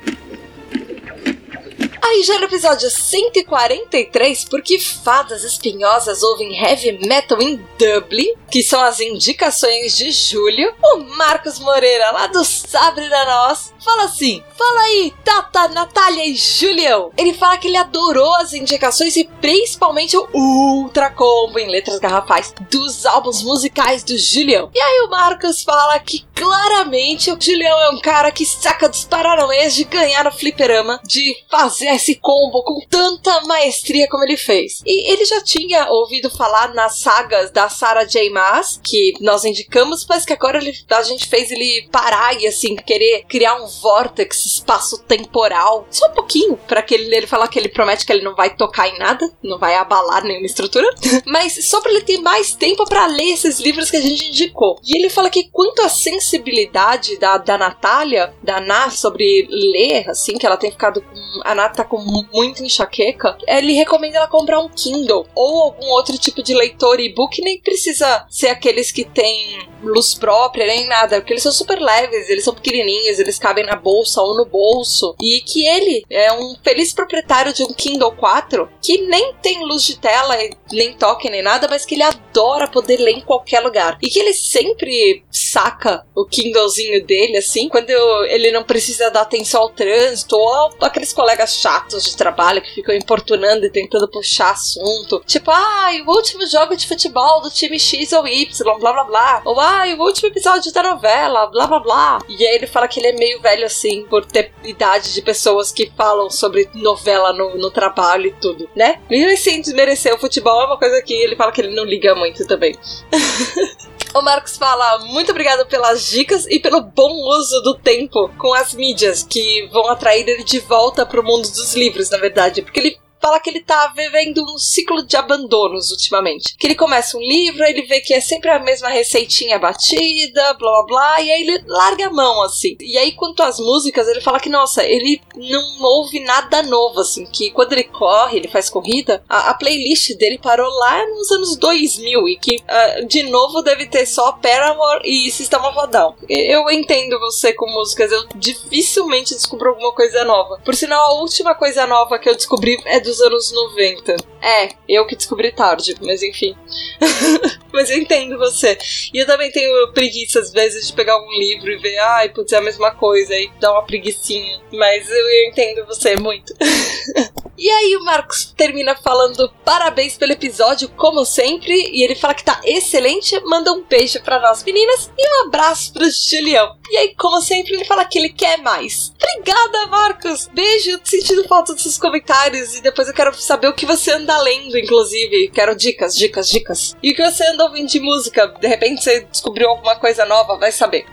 Aí 2.04 2.24
já 2.24 2.36
no 2.38 2.46
episódio 2.46 2.90
143, 2.90 4.44
porque 4.46 4.80
fadas 4.80 5.44
espinhosas 5.44 6.24
ouvem 6.24 6.52
heavy 6.52 7.06
metal 7.06 7.40
em 7.40 7.64
Dublin, 7.78 8.34
que 8.50 8.60
são 8.60 8.82
as 8.82 8.98
indicações 8.98 9.96
de 9.96 10.10
julho, 10.10 10.74
o 10.82 10.98
Marcos 11.16 11.60
Moreira, 11.60 12.10
lá 12.10 12.26
do 12.26 12.44
Sabre 12.44 13.08
da 13.08 13.24
Nós, 13.24 13.72
fala 13.84 14.04
assim: 14.04 14.42
Fala 14.58 14.80
aí, 14.80 15.14
Tata, 15.24 15.68
Natália 15.68 16.26
e 16.26 16.34
Julião. 16.34 17.12
Ele 17.16 17.34
fala 17.34 17.56
que 17.56 17.68
ele 17.68 17.76
adorou 17.76 18.34
as 18.36 18.52
indicações 18.52 19.16
e 19.16 19.24
principalmente 19.40 20.16
o 20.16 20.28
Ultra 20.34 21.08
Combo 21.08 21.58
em 21.58 21.70
letras 21.70 22.00
garrafais 22.00 22.52
dos 22.68 23.06
álbuns 23.06 23.44
musicais 23.44 24.02
do 24.02 24.18
Julião. 24.18 24.70
E 24.74 24.80
aí 24.80 25.06
o 25.06 25.10
Marcos 25.10 25.62
fala 25.62 25.98
que 26.00 26.24
claramente 26.34 27.30
o 27.30 27.40
Julião 27.40 27.80
é 27.80 27.90
um 27.90 28.00
cara 28.00 28.32
que 28.32 28.44
saca 28.44 28.88
dos 28.88 29.04
paranauês 29.04 29.74
de 29.74 29.84
ganhar 29.84 30.24
no 30.24 30.32
fliperama, 30.32 31.00
de 31.04 31.36
fazer 31.48 31.91
esse 31.94 32.16
combo 32.16 32.62
com 32.62 32.80
tanta 32.88 33.40
maestria 33.42 34.08
como 34.08 34.24
ele 34.24 34.36
fez. 34.36 34.82
E 34.86 35.12
ele 35.12 35.24
já 35.24 35.42
tinha 35.42 35.88
ouvido 35.90 36.30
falar 36.30 36.74
nas 36.74 37.00
sagas 37.00 37.50
da 37.50 37.68
Sarah 37.68 38.04
J. 38.04 38.30
Maas, 38.30 38.80
que 38.82 39.14
nós 39.20 39.44
indicamos, 39.44 40.06
mas 40.08 40.24
que 40.24 40.32
agora 40.32 40.58
ele, 40.58 40.72
a 40.90 41.02
gente 41.02 41.28
fez 41.28 41.50
ele 41.50 41.88
parar 41.90 42.40
e 42.40 42.46
assim, 42.46 42.76
querer 42.76 43.24
criar 43.28 43.54
um 43.62 43.66
vórtex 43.66 44.46
espaço-temporal. 44.46 45.86
Só 45.90 46.06
um 46.08 46.14
pouquinho, 46.14 46.56
para 46.66 46.82
que 46.82 46.94
ele, 46.94 47.14
ele 47.14 47.26
falar 47.26 47.48
que 47.48 47.58
ele 47.58 47.68
promete 47.68 48.04
que 48.04 48.12
ele 48.12 48.22
não 48.22 48.34
vai 48.34 48.54
tocar 48.54 48.88
em 48.88 48.98
nada, 48.98 49.30
não 49.42 49.58
vai 49.58 49.74
abalar 49.74 50.24
nenhuma 50.24 50.46
estrutura, 50.46 50.88
mas 51.26 51.64
só 51.66 51.80
para 51.80 51.92
ele 51.92 52.02
ter 52.02 52.18
mais 52.18 52.54
tempo 52.54 52.84
para 52.84 53.06
ler 53.06 53.32
esses 53.32 53.58
livros 53.58 53.90
que 53.90 53.96
a 53.96 54.00
gente 54.00 54.28
indicou. 54.28 54.78
E 54.84 54.96
ele 54.96 55.08
fala 55.08 55.30
que 55.30 55.48
quanto 55.50 55.82
à 55.82 55.88
sensibilidade 55.88 57.18
da, 57.18 57.38
da 57.38 57.58
Natália, 57.58 58.34
da 58.42 58.60
Ná, 58.60 58.90
sobre 58.90 59.46
ler, 59.48 60.08
assim, 60.08 60.38
que 60.38 60.46
ela 60.46 60.56
tem 60.56 60.70
ficado 60.70 61.00
com. 61.00 61.22
A 61.44 61.54
Ná 61.54 61.68
tá 61.82 61.84
com 61.84 61.98
muita 62.32 62.64
enxaqueca, 62.64 63.36
ele 63.46 63.72
recomenda 63.72 64.18
ela 64.18 64.28
comprar 64.28 64.60
um 64.60 64.68
Kindle 64.68 65.26
ou 65.34 65.62
algum 65.62 65.86
outro 65.88 66.16
tipo 66.16 66.42
de 66.42 66.54
leitor 66.54 67.00
e-book, 67.00 67.40
nem 67.42 67.58
precisa 67.60 68.26
ser 68.30 68.48
aqueles 68.48 68.90
que 68.90 69.04
tem 69.04 69.58
luz 69.82 70.14
própria 70.14 70.66
nem 70.66 70.86
nada, 70.86 71.16
porque 71.16 71.32
eles 71.32 71.42
são 71.42 71.52
super 71.52 71.80
leves, 71.80 72.28
eles 72.28 72.44
são 72.44 72.54
pequenininhos, 72.54 73.18
eles 73.18 73.38
cabem 73.38 73.66
na 73.66 73.76
bolsa 73.76 74.20
ou 74.22 74.36
no 74.36 74.44
bolso. 74.44 75.16
E 75.20 75.40
que 75.40 75.66
ele 75.66 76.04
é 76.08 76.32
um 76.32 76.54
feliz 76.62 76.92
proprietário 76.92 77.52
de 77.52 77.64
um 77.64 77.72
Kindle 77.72 78.12
4 78.12 78.68
que 78.80 78.98
nem 79.02 79.34
tem 79.42 79.64
luz 79.64 79.84
de 79.84 79.98
tela, 79.98 80.36
nem 80.70 80.92
toque 80.92 81.28
nem 81.28 81.42
nada, 81.42 81.66
mas 81.68 81.84
que 81.84 81.94
ele 81.94 82.02
adora 82.02 82.68
poder 82.68 82.98
ler 82.98 83.12
em 83.12 83.20
qualquer 83.20 83.60
lugar. 83.60 83.98
E 84.00 84.08
que 84.08 84.18
ele 84.18 84.32
sempre 84.32 85.24
saca 85.30 86.06
o 86.14 86.24
Kindlezinho 86.24 87.04
dele 87.04 87.38
assim, 87.38 87.68
quando 87.68 87.90
ele 88.26 88.50
não 88.52 88.62
precisa 88.62 89.10
dar 89.10 89.22
atenção 89.22 89.62
ao 89.62 89.70
trânsito 89.70 90.36
ou 90.36 90.72
aqueles 90.80 91.12
colegas 91.12 91.56
chatos 91.56 91.71
de 91.80 92.16
trabalho 92.16 92.62
que 92.62 92.74
ficam 92.74 92.94
importunando 92.94 93.64
e 93.66 93.70
tentando 93.70 94.08
puxar 94.08 94.52
assunto. 94.52 95.22
Tipo, 95.26 95.50
ah, 95.50 95.90
o 96.06 96.10
último 96.10 96.46
jogo 96.46 96.76
de 96.76 96.86
futebol 96.86 97.40
do 97.40 97.50
time 97.50 97.78
X 97.78 98.12
ou 98.12 98.26
Y, 98.26 98.64
blá 98.78 98.92
blá 98.92 99.04
blá. 99.04 99.42
Ou 99.44 99.58
ah, 99.60 99.84
o 99.96 100.02
último 100.02 100.28
episódio 100.28 100.72
da 100.72 100.82
novela, 100.82 101.46
blá 101.46 101.66
blá 101.66 101.80
blá. 101.80 102.18
E 102.28 102.46
aí 102.46 102.54
ele 102.54 102.66
fala 102.66 102.88
que 102.88 103.00
ele 103.00 103.08
é 103.08 103.12
meio 103.12 103.40
velho 103.40 103.66
assim, 103.66 104.04
por 104.08 104.24
ter 104.24 104.52
idade 104.64 105.12
de 105.12 105.22
pessoas 105.22 105.72
que 105.72 105.92
falam 105.96 106.30
sobre 106.30 106.68
novela 106.74 107.32
no, 107.32 107.56
no 107.56 107.70
trabalho 107.70 108.26
e 108.26 108.32
tudo, 108.32 108.68
né? 108.74 109.00
E 109.10 109.36
sem 109.36 109.60
desmerecer 109.60 110.14
o 110.14 110.18
futebol 110.18 110.62
é 110.62 110.66
uma 110.66 110.78
coisa 110.78 111.02
que 111.02 111.14
ele 111.14 111.36
fala 111.36 111.52
que 111.52 111.60
ele 111.60 111.74
não 111.74 111.84
liga 111.84 112.14
muito 112.14 112.46
também. 112.46 112.76
O 114.14 114.20
Marcos 114.20 114.56
fala: 114.58 114.98
muito 115.06 115.30
obrigado 115.30 115.66
pelas 115.66 116.06
dicas 116.06 116.46
e 116.46 116.60
pelo 116.60 116.82
bom 116.82 117.10
uso 117.38 117.60
do 117.62 117.74
tempo 117.74 118.28
com 118.36 118.52
as 118.52 118.74
mídias 118.74 119.22
que 119.22 119.68
vão 119.72 119.88
atrair 119.88 120.28
ele 120.28 120.44
de 120.44 120.58
volta 120.60 121.06
pro 121.06 121.22
mundo 121.22 121.48
dos 121.48 121.74
livros, 121.74 122.10
na 122.10 122.18
verdade. 122.18 122.62
Porque 122.62 122.80
ele 122.80 122.98
fala 123.22 123.38
que 123.38 123.48
ele 123.48 123.60
tá 123.60 123.92
vivendo 123.96 124.42
um 124.52 124.58
ciclo 124.58 125.06
de 125.06 125.16
abandonos 125.16 125.92
ultimamente. 125.92 126.56
Que 126.58 126.66
ele 126.66 126.74
começa 126.74 127.16
um 127.16 127.20
livro, 127.20 127.64
ele 127.64 127.82
vê 127.82 128.00
que 128.00 128.12
é 128.12 128.20
sempre 128.20 128.50
a 128.50 128.58
mesma 128.58 128.88
receitinha 128.88 129.58
batida, 129.58 130.54
blá 130.54 130.72
blá 130.72 130.86
blá, 130.86 131.20
e 131.22 131.30
aí 131.30 131.42
ele 131.42 131.64
larga 131.66 132.08
a 132.08 132.10
mão, 132.10 132.42
assim. 132.42 132.76
E 132.80 132.98
aí, 132.98 133.12
quanto 133.12 133.42
às 133.42 133.60
músicas, 133.60 134.08
ele 134.08 134.20
fala 134.20 134.40
que, 134.40 134.48
nossa, 134.48 134.84
ele 134.84 135.20
não 135.36 135.82
ouve 135.82 136.20
nada 136.20 136.62
novo, 136.62 137.00
assim, 137.00 137.24
que 137.26 137.50
quando 137.50 137.72
ele 137.72 137.84
corre, 137.84 138.38
ele 138.38 138.48
faz 138.48 138.68
corrida, 138.68 139.22
a, 139.28 139.50
a 139.50 139.54
playlist 139.54 140.16
dele 140.16 140.38
parou 140.38 140.68
lá 140.68 141.06
nos 141.06 141.30
anos 141.30 141.56
2000 141.56 142.28
e 142.28 142.36
que, 142.36 142.56
uh, 142.56 143.06
de 143.06 143.22
novo, 143.24 143.62
deve 143.62 143.86
ter 143.86 144.04
só 144.06 144.32
Paramore 144.32 145.02
e 145.04 145.30
Sistema 145.30 145.70
Rodão. 145.70 146.16
Eu 146.28 146.68
entendo 146.70 147.20
você 147.20 147.52
com 147.52 147.70
músicas, 147.70 148.10
eu 148.10 148.26
dificilmente 148.34 149.34
descubro 149.34 149.70
alguma 149.70 149.92
coisa 149.92 150.24
nova. 150.24 150.60
Por 150.64 150.74
sinal, 150.74 151.12
a 151.12 151.20
última 151.20 151.54
coisa 151.54 151.86
nova 151.86 152.18
que 152.18 152.28
eu 152.28 152.34
descobri 152.34 152.80
é 152.86 152.98
do 152.98 153.11
dos 153.12 153.20
anos 153.20 153.52
90. 153.52 154.16
É, 154.40 154.70
eu 154.88 155.06
que 155.06 155.14
descobri 155.14 155.52
tarde, 155.52 155.94
mas 156.00 156.22
enfim. 156.22 156.56
mas 157.72 157.90
eu 157.90 157.98
entendo 157.98 158.38
você. 158.38 158.76
E 159.12 159.18
eu 159.18 159.26
também 159.26 159.50
tenho 159.50 159.92
preguiça, 159.92 160.40
às 160.40 160.50
vezes, 160.50 160.88
de 160.88 160.92
pegar 160.94 161.16
um 161.16 161.30
livro 161.38 161.70
e 161.70 161.76
ver, 161.76 161.98
ai, 161.98 162.28
putz, 162.30 162.52
é 162.52 162.56
a 162.56 162.60
mesma 162.60 162.90
coisa, 162.92 163.34
e 163.34 163.50
dá 163.60 163.72
uma 163.72 163.84
preguiçinha. 163.84 164.60
Mas 164.72 165.08
eu, 165.08 165.16
eu 165.16 165.48
entendo 165.48 165.86
você 165.86 166.16
muito. 166.16 166.54
e 167.56 167.70
aí 167.70 167.96
o 167.96 168.04
Marcos 168.04 168.52
termina 168.56 168.96
falando 168.96 169.52
parabéns 169.64 170.16
pelo 170.16 170.32
episódio, 170.32 170.88
como 170.90 171.24
sempre, 171.24 171.74
e 171.92 172.02
ele 172.02 172.14
fala 172.14 172.34
que 172.34 172.44
tá 172.44 172.60
excelente, 172.64 173.38
manda 173.44 173.72
um 173.72 173.84
beijo 173.84 174.20
para 174.22 174.40
nós 174.40 174.64
meninas 174.64 175.10
e 175.16 175.28
um 175.28 175.46
abraço 175.46 175.92
pro 175.92 176.04
Julião. 176.10 176.76
E 176.90 176.96
aí, 176.96 177.14
como 177.14 177.40
sempre, 177.40 177.74
ele 177.74 177.84
fala 177.84 178.04
que 178.04 178.18
ele 178.18 178.30
quer 178.30 178.58
mais. 178.58 179.12
Obrigada, 179.16 179.86
Marcos! 179.86 180.48
Beijo, 180.52 181.00
sentindo 181.04 181.46
falta 181.48 181.72
dos 181.72 181.82
seus 181.82 181.96
comentários 181.96 182.76
e 182.76 182.82
depois 182.82 183.01
depois 183.02 183.08
eu 183.08 183.14
quero 183.14 183.34
saber 183.34 183.66
o 183.68 183.72
que 183.72 183.84
você 183.84 184.12
anda 184.12 184.36
lendo, 184.38 184.78
inclusive. 184.78 185.50
Quero 185.52 185.74
dicas, 185.74 186.14
dicas, 186.14 186.48
dicas. 186.48 186.96
E 187.02 187.10
o 187.10 187.14
que 187.14 187.22
você 187.22 187.44
anda 187.48 187.64
ouvindo 187.64 187.88
de 187.88 188.00
música. 188.00 188.46
De 188.46 188.68
repente 188.68 189.02
você 189.02 189.26
descobriu 189.30 189.68
alguma 189.68 189.96
coisa 189.96 190.24
nova, 190.24 190.56
vai 190.56 190.70
saber. 190.70 191.04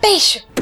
Beijo! 0.00 0.55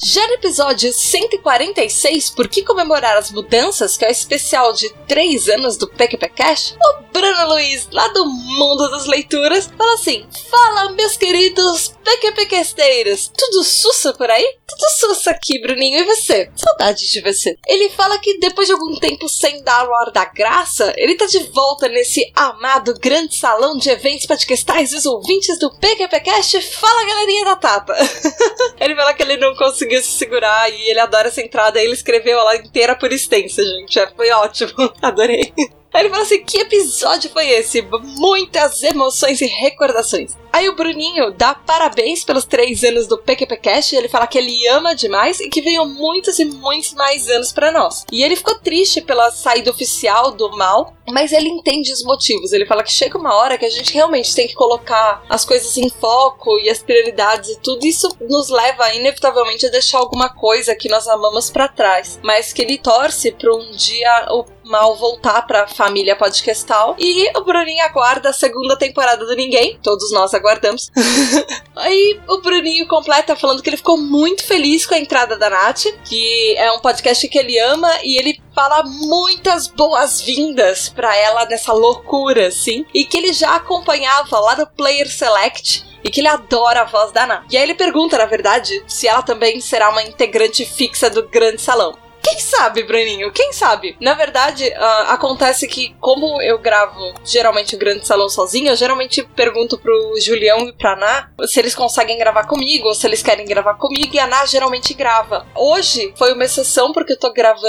Já 0.00 0.24
no 0.28 0.34
episódio 0.34 0.92
146, 0.92 2.30
Por 2.30 2.46
que 2.46 2.62
comemorar 2.62 3.16
as 3.16 3.32
mudanças, 3.32 3.96
que 3.96 4.04
é 4.04 4.08
o 4.08 4.12
especial 4.12 4.72
de 4.72 4.88
3 5.08 5.48
anos 5.48 5.76
do 5.76 5.88
PQP 5.88 6.28
Cash, 6.28 6.76
o 6.80 7.02
Bruno 7.12 7.48
Luiz, 7.48 7.88
lá 7.90 8.06
do 8.08 8.24
Mundo 8.26 8.88
das 8.90 9.06
Leituras, 9.06 9.68
fala 9.76 9.94
assim: 9.94 10.24
Fala, 10.48 10.92
meus 10.92 11.16
queridos 11.16 11.92
PQPcasteiros, 12.04 13.32
tudo 13.36 13.64
sussa 13.64 14.12
por 14.12 14.30
aí? 14.30 14.56
Tudo 14.68 14.90
sussa 15.00 15.32
aqui, 15.32 15.60
Bruninho, 15.60 15.98
e 15.98 16.04
você? 16.04 16.48
Saudade 16.54 17.10
de 17.10 17.20
você. 17.20 17.56
Ele 17.66 17.90
fala 17.90 18.18
que 18.18 18.38
depois 18.38 18.68
de 18.68 18.74
algum 18.74 18.94
tempo 19.00 19.28
sem 19.28 19.62
dar 19.64 19.88
o 19.88 19.94
ar 19.94 20.12
da 20.12 20.26
graça, 20.26 20.92
ele 20.96 21.16
tá 21.16 21.26
de 21.26 21.40
volta 21.50 21.88
nesse 21.88 22.30
amado 22.36 22.94
grande 23.00 23.36
salão 23.36 23.76
de 23.76 23.90
eventos 23.90 24.26
podcastais 24.26 24.90
dos 24.90 25.06
ouvintes 25.06 25.58
do 25.58 25.74
PQPcast. 25.78 26.60
Fala, 26.60 27.06
galerinha 27.06 27.44
da 27.46 27.56
Tata! 27.56 27.94
ele 28.78 28.94
fala 28.94 29.14
que 29.14 29.22
ele 29.22 29.38
não 29.38 29.56
conseguiu 29.56 29.87
conseguiu 29.88 30.02
se 30.02 30.10
segurar 30.12 30.70
e 30.70 30.90
ele 30.90 31.00
adora 31.00 31.28
essa 31.28 31.40
entrada. 31.40 31.80
Ele 31.80 31.94
escreveu 31.94 32.38
ela 32.38 32.56
inteira 32.56 32.94
por 32.94 33.10
extensa, 33.10 33.62
gente. 33.62 33.98
Foi 34.14 34.30
ótimo. 34.30 34.92
Adorei. 35.00 35.52
Aí 35.92 36.02
ele 36.02 36.10
fala 36.10 36.22
assim: 36.22 36.44
que 36.44 36.58
episódio 36.58 37.30
foi 37.30 37.48
esse? 37.48 37.82
Muitas 37.82 38.82
emoções 38.82 39.40
e 39.40 39.46
recordações. 39.46 40.36
Aí 40.52 40.68
o 40.68 40.74
Bruninho 40.74 41.30
dá 41.30 41.54
parabéns 41.54 42.24
pelos 42.24 42.44
três 42.44 42.82
anos 42.82 43.06
do 43.06 43.18
PQPcast. 43.18 43.94
Ele 43.94 44.08
fala 44.08 44.26
que 44.26 44.38
ele 44.38 44.66
ama 44.68 44.94
demais 44.94 45.40
e 45.40 45.48
que 45.48 45.60
venham 45.60 45.86
muitos 45.86 46.38
e 46.38 46.44
muitos 46.44 46.94
mais 46.94 47.28
anos 47.28 47.52
para 47.52 47.70
nós. 47.70 48.04
E 48.10 48.22
ele 48.22 48.34
ficou 48.34 48.58
triste 48.58 49.00
pela 49.00 49.30
saída 49.30 49.70
oficial 49.70 50.32
do 50.32 50.50
mal, 50.56 50.94
mas 51.10 51.32
ele 51.32 51.48
entende 51.48 51.92
os 51.92 52.02
motivos. 52.02 52.52
Ele 52.52 52.66
fala 52.66 52.82
que 52.82 52.92
chega 52.92 53.18
uma 53.18 53.34
hora 53.36 53.58
que 53.58 53.66
a 53.66 53.70
gente 53.70 53.92
realmente 53.92 54.34
tem 54.34 54.48
que 54.48 54.54
colocar 54.54 55.22
as 55.28 55.44
coisas 55.44 55.76
em 55.76 55.90
foco 55.90 56.58
e 56.60 56.70
as 56.70 56.82
prioridades 56.82 57.50
e 57.50 57.60
tudo. 57.60 57.86
Isso 57.86 58.08
nos 58.20 58.48
leva 58.48 58.92
inevitavelmente 58.94 59.66
a 59.66 59.70
deixar 59.70 59.98
alguma 59.98 60.28
coisa 60.28 60.74
que 60.74 60.88
nós 60.88 61.06
amamos 61.06 61.50
para 61.50 61.68
trás. 61.68 62.18
Mas 62.22 62.52
que 62.52 62.62
ele 62.62 62.78
torce 62.78 63.32
para 63.32 63.54
um 63.54 63.70
dia 63.72 64.28
o 64.30 64.44
mal 64.68 64.96
voltar 64.96 65.42
pra 65.42 65.66
família 65.66 66.14
podcastal. 66.14 66.94
E 66.98 67.30
o 67.36 67.42
Bruninho 67.42 67.84
aguarda 67.84 68.30
a 68.30 68.32
segunda 68.32 68.76
temporada 68.76 69.24
do 69.24 69.34
Ninguém. 69.34 69.78
Todos 69.82 70.12
nós 70.12 70.34
aguardamos. 70.34 70.90
Aí 71.74 72.20
o 72.28 72.38
Bruninho 72.38 72.86
completa 72.86 73.34
falando 73.34 73.62
que 73.62 73.70
ele 73.70 73.76
ficou 73.76 73.96
muito 73.96 74.44
feliz 74.44 74.84
com 74.84 74.94
a 74.94 74.98
entrada 74.98 75.36
da 75.36 75.48
Nath, 75.48 75.86
que 76.04 76.54
é 76.56 76.70
um 76.72 76.80
podcast 76.80 77.26
que 77.26 77.38
ele 77.38 77.58
ama 77.58 77.90
e 78.02 78.18
ele 78.18 78.40
fala 78.54 78.82
muitas 78.84 79.68
boas-vindas 79.68 80.88
para 80.88 81.16
ela 81.16 81.46
nessa 81.46 81.72
loucura, 81.72 82.48
assim. 82.48 82.84
E 82.92 83.04
que 83.04 83.16
ele 83.16 83.32
já 83.32 83.56
acompanhava 83.56 84.38
lá 84.38 84.56
no 84.56 84.66
Player 84.66 85.10
Select 85.10 85.86
e 86.04 86.10
que 86.10 86.20
ele 86.20 86.28
adora 86.28 86.82
a 86.82 86.84
voz 86.84 87.12
da 87.12 87.26
Nath. 87.26 87.44
E 87.50 87.56
aí 87.56 87.62
ele 87.62 87.74
pergunta, 87.74 88.18
na 88.18 88.26
verdade, 88.26 88.82
se 88.86 89.08
ela 89.08 89.22
também 89.22 89.60
será 89.60 89.90
uma 89.90 90.02
integrante 90.02 90.64
fixa 90.64 91.08
do 91.08 91.26
Grande 91.28 91.60
Salão. 91.60 92.07
Quem 92.22 92.38
sabe, 92.38 92.82
Bruninho? 92.82 93.32
Quem 93.32 93.52
sabe? 93.52 93.96
Na 94.00 94.14
verdade, 94.14 94.68
uh, 94.68 95.10
acontece 95.10 95.66
que, 95.66 95.94
como 96.00 96.40
eu 96.42 96.58
gravo 96.58 97.14
geralmente 97.24 97.74
o 97.74 97.78
Grande 97.78 98.06
Salão 98.06 98.28
sozinho, 98.28 98.68
eu 98.68 98.76
geralmente 98.76 99.22
pergunto 99.34 99.78
pro 99.78 100.14
Julião 100.20 100.68
e 100.68 100.72
pra 100.72 100.96
Ná 100.96 101.30
se 101.46 101.58
eles 101.58 101.74
conseguem 101.74 102.18
gravar 102.18 102.46
comigo 102.46 102.88
ou 102.88 102.94
se 102.94 103.06
eles 103.06 103.22
querem 103.22 103.46
gravar 103.46 103.74
comigo 103.74 104.14
e 104.14 104.18
a 104.18 104.26
Ná 104.26 104.44
geralmente 104.46 104.94
grava. 104.94 105.46
Hoje 105.54 106.12
foi 106.16 106.32
uma 106.32 106.44
exceção 106.44 106.92
porque 106.92 107.12
eu 107.12 107.18
tô 107.18 107.32
gravando 107.32 107.68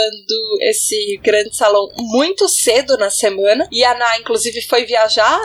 esse 0.62 1.20
Grande 1.24 1.56
Salão 1.56 1.90
muito 1.98 2.48
cedo 2.48 2.98
na 2.98 3.10
semana 3.10 3.68
e 3.72 3.84
a 3.84 3.94
Ná, 3.94 4.20
inclusive, 4.20 4.62
foi 4.64 4.86
viajar. 4.86 5.40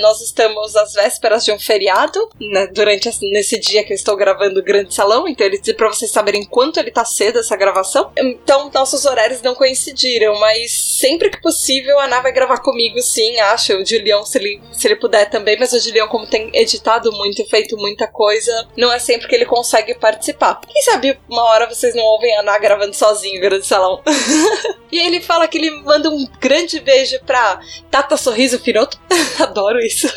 Nós 0.00 0.20
estamos 0.20 0.76
às 0.76 0.92
vésperas 0.92 1.44
de 1.44 1.52
um 1.52 1.58
feriado 1.58 2.28
né, 2.40 2.66
durante 2.68 3.10
nesse 3.30 3.58
dia 3.58 3.84
que 3.84 3.92
eu 3.92 3.96
estou 3.96 4.16
gravando 4.16 4.60
o 4.60 4.64
Grande 4.64 4.94
Salão, 4.94 5.26
então 5.26 5.46
ele 5.46 5.60
pra 5.74 5.88
vocês 5.88 6.10
saberem 6.10 6.44
quanto 6.44 6.78
ele 6.78 6.90
tá 6.90 7.04
cedo 7.04 7.38
essa 7.38 7.56
gravação 7.56 8.12
Então, 8.26 8.70
nossos 8.72 9.04
horários 9.04 9.42
não 9.42 9.54
coincidiram, 9.54 10.38
mas 10.38 10.72
sempre 10.98 11.30
que 11.30 11.40
possível, 11.40 11.98
a 11.98 12.04
Ana 12.04 12.20
vai 12.20 12.32
gravar 12.32 12.58
comigo, 12.58 13.00
sim, 13.00 13.38
acho. 13.40 13.74
O 13.74 13.86
Julião, 13.86 14.24
se 14.24 14.38
ele, 14.38 14.60
se 14.72 14.86
ele 14.86 14.96
puder 14.96 15.28
também, 15.30 15.56
mas 15.58 15.72
o 15.72 15.80
Julião, 15.80 16.08
como 16.08 16.26
tem 16.26 16.50
editado 16.54 17.12
muito 17.12 17.42
e 17.42 17.48
feito 17.48 17.76
muita 17.76 18.06
coisa, 18.06 18.68
não 18.76 18.92
é 18.92 18.98
sempre 18.98 19.28
que 19.28 19.34
ele 19.34 19.44
consegue 19.44 19.94
participar. 19.94 20.60
Quem 20.66 20.82
sabe 20.82 21.18
uma 21.28 21.42
hora 21.44 21.68
vocês 21.68 21.94
não 21.94 22.04
ouvem 22.04 22.36
a 22.36 22.40
Ana 22.40 22.58
gravando 22.58 22.94
sozinho, 22.94 23.40
grande 23.40 23.66
salão. 23.66 24.02
e 24.90 24.98
aí 24.98 25.06
ele 25.06 25.20
fala 25.20 25.46
que 25.46 25.58
ele 25.58 25.70
manda 25.82 26.10
um 26.10 26.26
grande 26.40 26.80
beijo 26.80 27.18
pra 27.24 27.60
Tata 27.90 28.16
Sorriso 28.16 28.58
Finoto, 28.58 28.98
adoro 29.38 29.78
isso, 29.80 30.08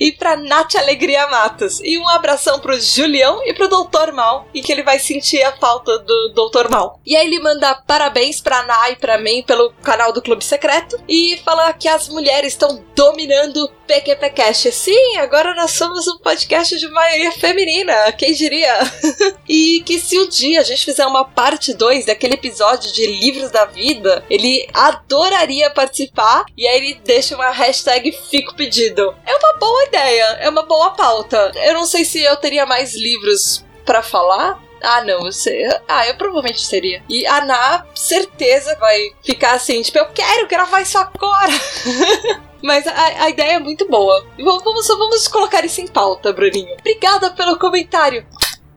e 0.00 0.12
pra 0.12 0.36
Nath 0.36 0.76
Alegria 0.76 1.26
Matos. 1.26 1.80
E 1.80 1.98
um 1.98 2.08
abração 2.08 2.60
pro 2.60 2.80
Julião 2.80 3.42
e 3.46 3.54
pro 3.54 3.68
Doutor 3.68 4.12
Mal, 4.12 4.46
e 4.54 4.62
que 4.62 4.72
ele 4.72 4.82
vai 4.82 4.98
sentir 4.98 5.42
a 5.42 5.52
falta 5.52 5.98
do 5.98 6.32
Doutor 6.34 6.68
Mal. 6.68 7.00
E 7.04 7.16
aí 7.16 7.31
ele 7.32 7.40
manda 7.40 7.74
parabéns 7.74 8.40
pra 8.40 8.60
Ana 8.60 8.90
e 8.90 8.96
pra 8.96 9.18
mim 9.18 9.42
pelo 9.42 9.72
canal 9.82 10.12
do 10.12 10.20
Clube 10.20 10.44
Secreto, 10.44 11.00
e 11.08 11.40
fala 11.44 11.72
que 11.72 11.88
as 11.88 12.08
mulheres 12.08 12.52
estão 12.52 12.84
dominando 12.94 13.64
o 13.64 13.68
PQPcast. 13.86 14.70
Sim, 14.72 15.16
agora 15.16 15.54
nós 15.54 15.70
somos 15.72 16.06
um 16.06 16.18
podcast 16.18 16.78
de 16.78 16.88
maioria 16.88 17.32
feminina, 17.32 18.12
quem 18.12 18.34
diria? 18.34 18.72
e 19.48 19.82
que 19.86 19.98
se 19.98 20.18
um 20.18 20.28
dia 20.28 20.60
a 20.60 20.64
gente 20.64 20.84
fizer 20.84 21.06
uma 21.06 21.24
parte 21.24 21.72
2 21.72 22.06
daquele 22.06 22.34
episódio 22.34 22.92
de 22.92 23.06
livros 23.06 23.50
da 23.50 23.64
vida, 23.64 24.24
ele 24.28 24.68
adoraria 24.74 25.70
participar 25.70 26.44
e 26.56 26.66
aí 26.66 26.76
ele 26.76 27.00
deixa 27.04 27.34
uma 27.34 27.50
hashtag 27.50 28.12
Fico 28.30 28.54
Pedido. 28.54 29.14
É 29.26 29.34
uma 29.34 29.58
boa 29.58 29.84
ideia, 29.84 30.24
é 30.40 30.48
uma 30.48 30.62
boa 30.62 30.90
pauta. 30.90 31.52
Eu 31.54 31.74
não 31.74 31.86
sei 31.86 32.04
se 32.04 32.22
eu 32.22 32.36
teria 32.36 32.66
mais 32.66 32.94
livros 32.94 33.64
para 33.84 34.02
falar, 34.02 34.61
ah, 34.82 35.04
não, 35.04 35.20
você. 35.20 35.68
Ah, 35.88 36.06
eu 36.06 36.16
provavelmente 36.16 36.68
teria. 36.68 37.02
E 37.08 37.26
a 37.26 37.38
Ana, 37.38 37.86
certeza, 37.94 38.76
vai 38.78 39.12
ficar 39.24 39.54
assim, 39.54 39.80
tipo, 39.82 39.98
eu 39.98 40.06
quero 40.06 40.48
gravar 40.48 40.82
isso 40.82 40.98
agora. 40.98 41.52
Mas 42.62 42.86
a, 42.86 43.24
a, 43.24 43.30
ideia 43.30 43.54
é 43.54 43.58
muito 43.58 43.88
boa. 43.88 44.24
Vamos, 44.38 44.86
vamos 44.86 45.26
colocar 45.28 45.64
isso 45.64 45.80
em 45.80 45.88
pauta, 45.88 46.32
Bruninho. 46.32 46.76
Obrigada 46.78 47.30
pelo 47.30 47.58
comentário. 47.58 48.24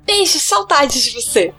Beijo, 0.04 0.40
saudades 0.40 1.04
de 1.04 1.12
você. 1.12 1.54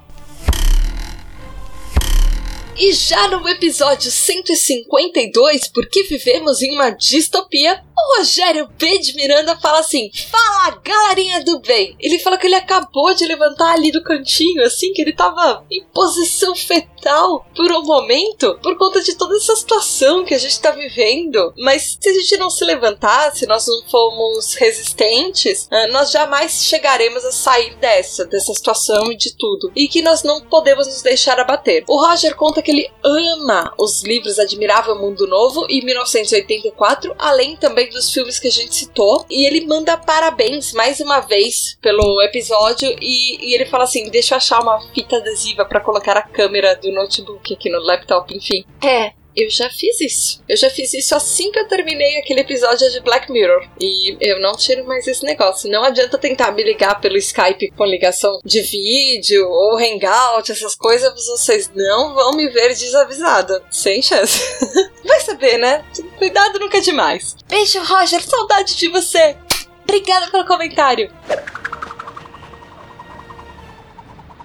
E 2.79 2.93
já 2.93 3.29
no 3.29 3.49
episódio 3.49 4.11
152, 4.11 5.69
porque 5.69 6.03
vivemos 6.03 6.61
em 6.61 6.75
uma 6.75 6.91
distopia, 6.91 7.83
o 7.99 8.19
Rogério 8.19 8.69
B. 8.79 8.99
de 8.99 9.15
Miranda 9.15 9.57
fala 9.57 9.81
assim: 9.81 10.11
Fala, 10.31 10.81
galerinha 10.85 11.43
do 11.43 11.61
bem! 11.61 11.97
Ele 11.99 12.19
fala 12.19 12.37
que 12.37 12.47
ele 12.47 12.55
acabou 12.55 13.15
de 13.15 13.27
levantar 13.27 13.73
ali 13.73 13.91
do 13.91 14.03
cantinho, 14.03 14.63
assim, 14.65 14.93
que 14.93 15.01
ele 15.01 15.13
tava 15.13 15.65
em 15.71 15.83
posição 15.95 16.55
fetal 16.55 17.47
por 17.55 17.71
um 17.73 17.83
momento, 17.83 18.59
por 18.63 18.77
conta 18.77 19.01
de 19.01 19.15
toda 19.15 19.37
essa 19.37 19.57
situação 19.57 20.25
que 20.25 20.35
a 20.35 20.39
gente 20.39 20.61
tá 20.61 20.71
vivendo. 20.71 21.53
Mas 21.57 21.97
se 22.01 22.09
a 22.09 22.13
gente 22.13 22.37
não 22.37 22.51
se 22.51 22.65
levantar, 22.65 23.35
se 23.35 23.47
nós 23.47 23.67
não 23.67 23.83
formos 23.89 24.55
resistentes, 24.55 25.69
ah, 25.71 25.89
nós 25.89 26.11
jamais 26.11 26.65
chegaremos 26.65 27.25
a 27.25 27.33
sair 27.33 27.77
dessa, 27.77 28.25
dessa 28.25 28.53
situação 28.53 29.11
e 29.11 29.17
de 29.17 29.37
tudo. 29.37 29.73
E 29.75 29.89
que 29.89 30.03
nós 30.03 30.23
não 30.23 30.43
podemos 30.43 30.87
nos 30.87 31.03
deixar 31.03 31.39
abater. 31.41 31.85
O 31.89 32.01
Roger 32.01 32.35
conta 32.37 32.61
que 32.61 32.71
ele 32.71 32.91
ama 33.03 33.73
os 33.79 34.03
livros 34.03 34.39
Admirável 34.39 34.97
Mundo 34.97 35.27
Novo 35.27 35.67
e 35.69 35.85
1984, 35.85 37.15
além 37.19 37.57
também 37.57 37.86
dos 37.91 38.13
filmes 38.13 38.39
que 38.39 38.49
a 38.49 38.53
gente 38.53 38.75
citou. 38.75 39.25
E 39.31 39.47
ele 39.47 39.67
manda 39.67 39.97
parabéns 39.97 40.73
mais 40.73 41.01
uma 41.01 41.21
vez 41.21 41.77
pelo 41.81 42.21
episódio 42.23 42.89
e, 43.01 43.51
e 43.51 43.55
ele 43.55 43.67
fala 43.67 43.85
assim: 43.85 44.11
deixa 44.11 44.35
eu 44.35 44.39
achar 44.39 44.61
uma 44.61 44.81
fita 44.93 45.17
adesiva 45.17 45.65
para 45.65 45.81
colocar 45.81 46.17
a 46.17 46.23
câmera 46.23 46.77
do 46.77 46.93
notebook 46.93 47.55
aqui 47.55 47.71
no 47.71 47.81
laptop, 47.81 48.35
enfim. 48.35 48.65
É, 48.83 49.13
eu 49.37 49.51
já 49.51 49.69
fiz 49.69 50.01
isso. 50.01 50.43
Eu 50.49 50.57
já 50.57 50.71
fiz 50.71 50.95
isso 50.95 51.15
assim 51.15 51.53
que 51.53 51.59
eu 51.59 51.69
terminei 51.69 52.19
aquele 52.19 52.41
episódio 52.41 52.91
de 52.91 53.01
Black 53.01 53.31
Mirror. 53.31 53.69
E 53.79 54.17
eu 54.21 54.41
não 54.41 54.57
tiro 54.57 54.87
mais 54.87 55.07
esse 55.07 55.25
negócio. 55.25 55.71
Não 55.71 55.85
adianta 55.85 56.17
tentar 56.17 56.53
me 56.53 56.65
ligar 56.65 57.01
pelo 57.01 57.19
Skype 57.19 57.71
com 57.73 57.85
ligação 57.85 58.41
de 58.45 58.63
vídeo 58.63 59.47
ou 59.47 59.77
Hangout, 59.77 60.51
essas 60.51 60.75
coisas. 60.75 61.13
Vocês 61.15 61.71
não 61.75 62.15
vão 62.15 62.33
me 62.33 62.49
ver 62.49 62.71
desavisada. 62.75 63.63
Sem 63.71 64.01
chance. 64.01 64.41
Vai 65.05 65.21
saber, 65.21 65.59
né? 65.59 65.85
Cuidado 66.17 66.59
nunca 66.59 66.79
é 66.79 66.81
demais. 66.81 67.37
Beijo, 67.47 67.79
Roger. 67.83 68.23
Saudade 68.23 68.77
de 68.77 68.89
você. 68.89 69.37
Obrigada 69.85 70.29
pelo 70.31 70.47
comentário. 70.47 71.13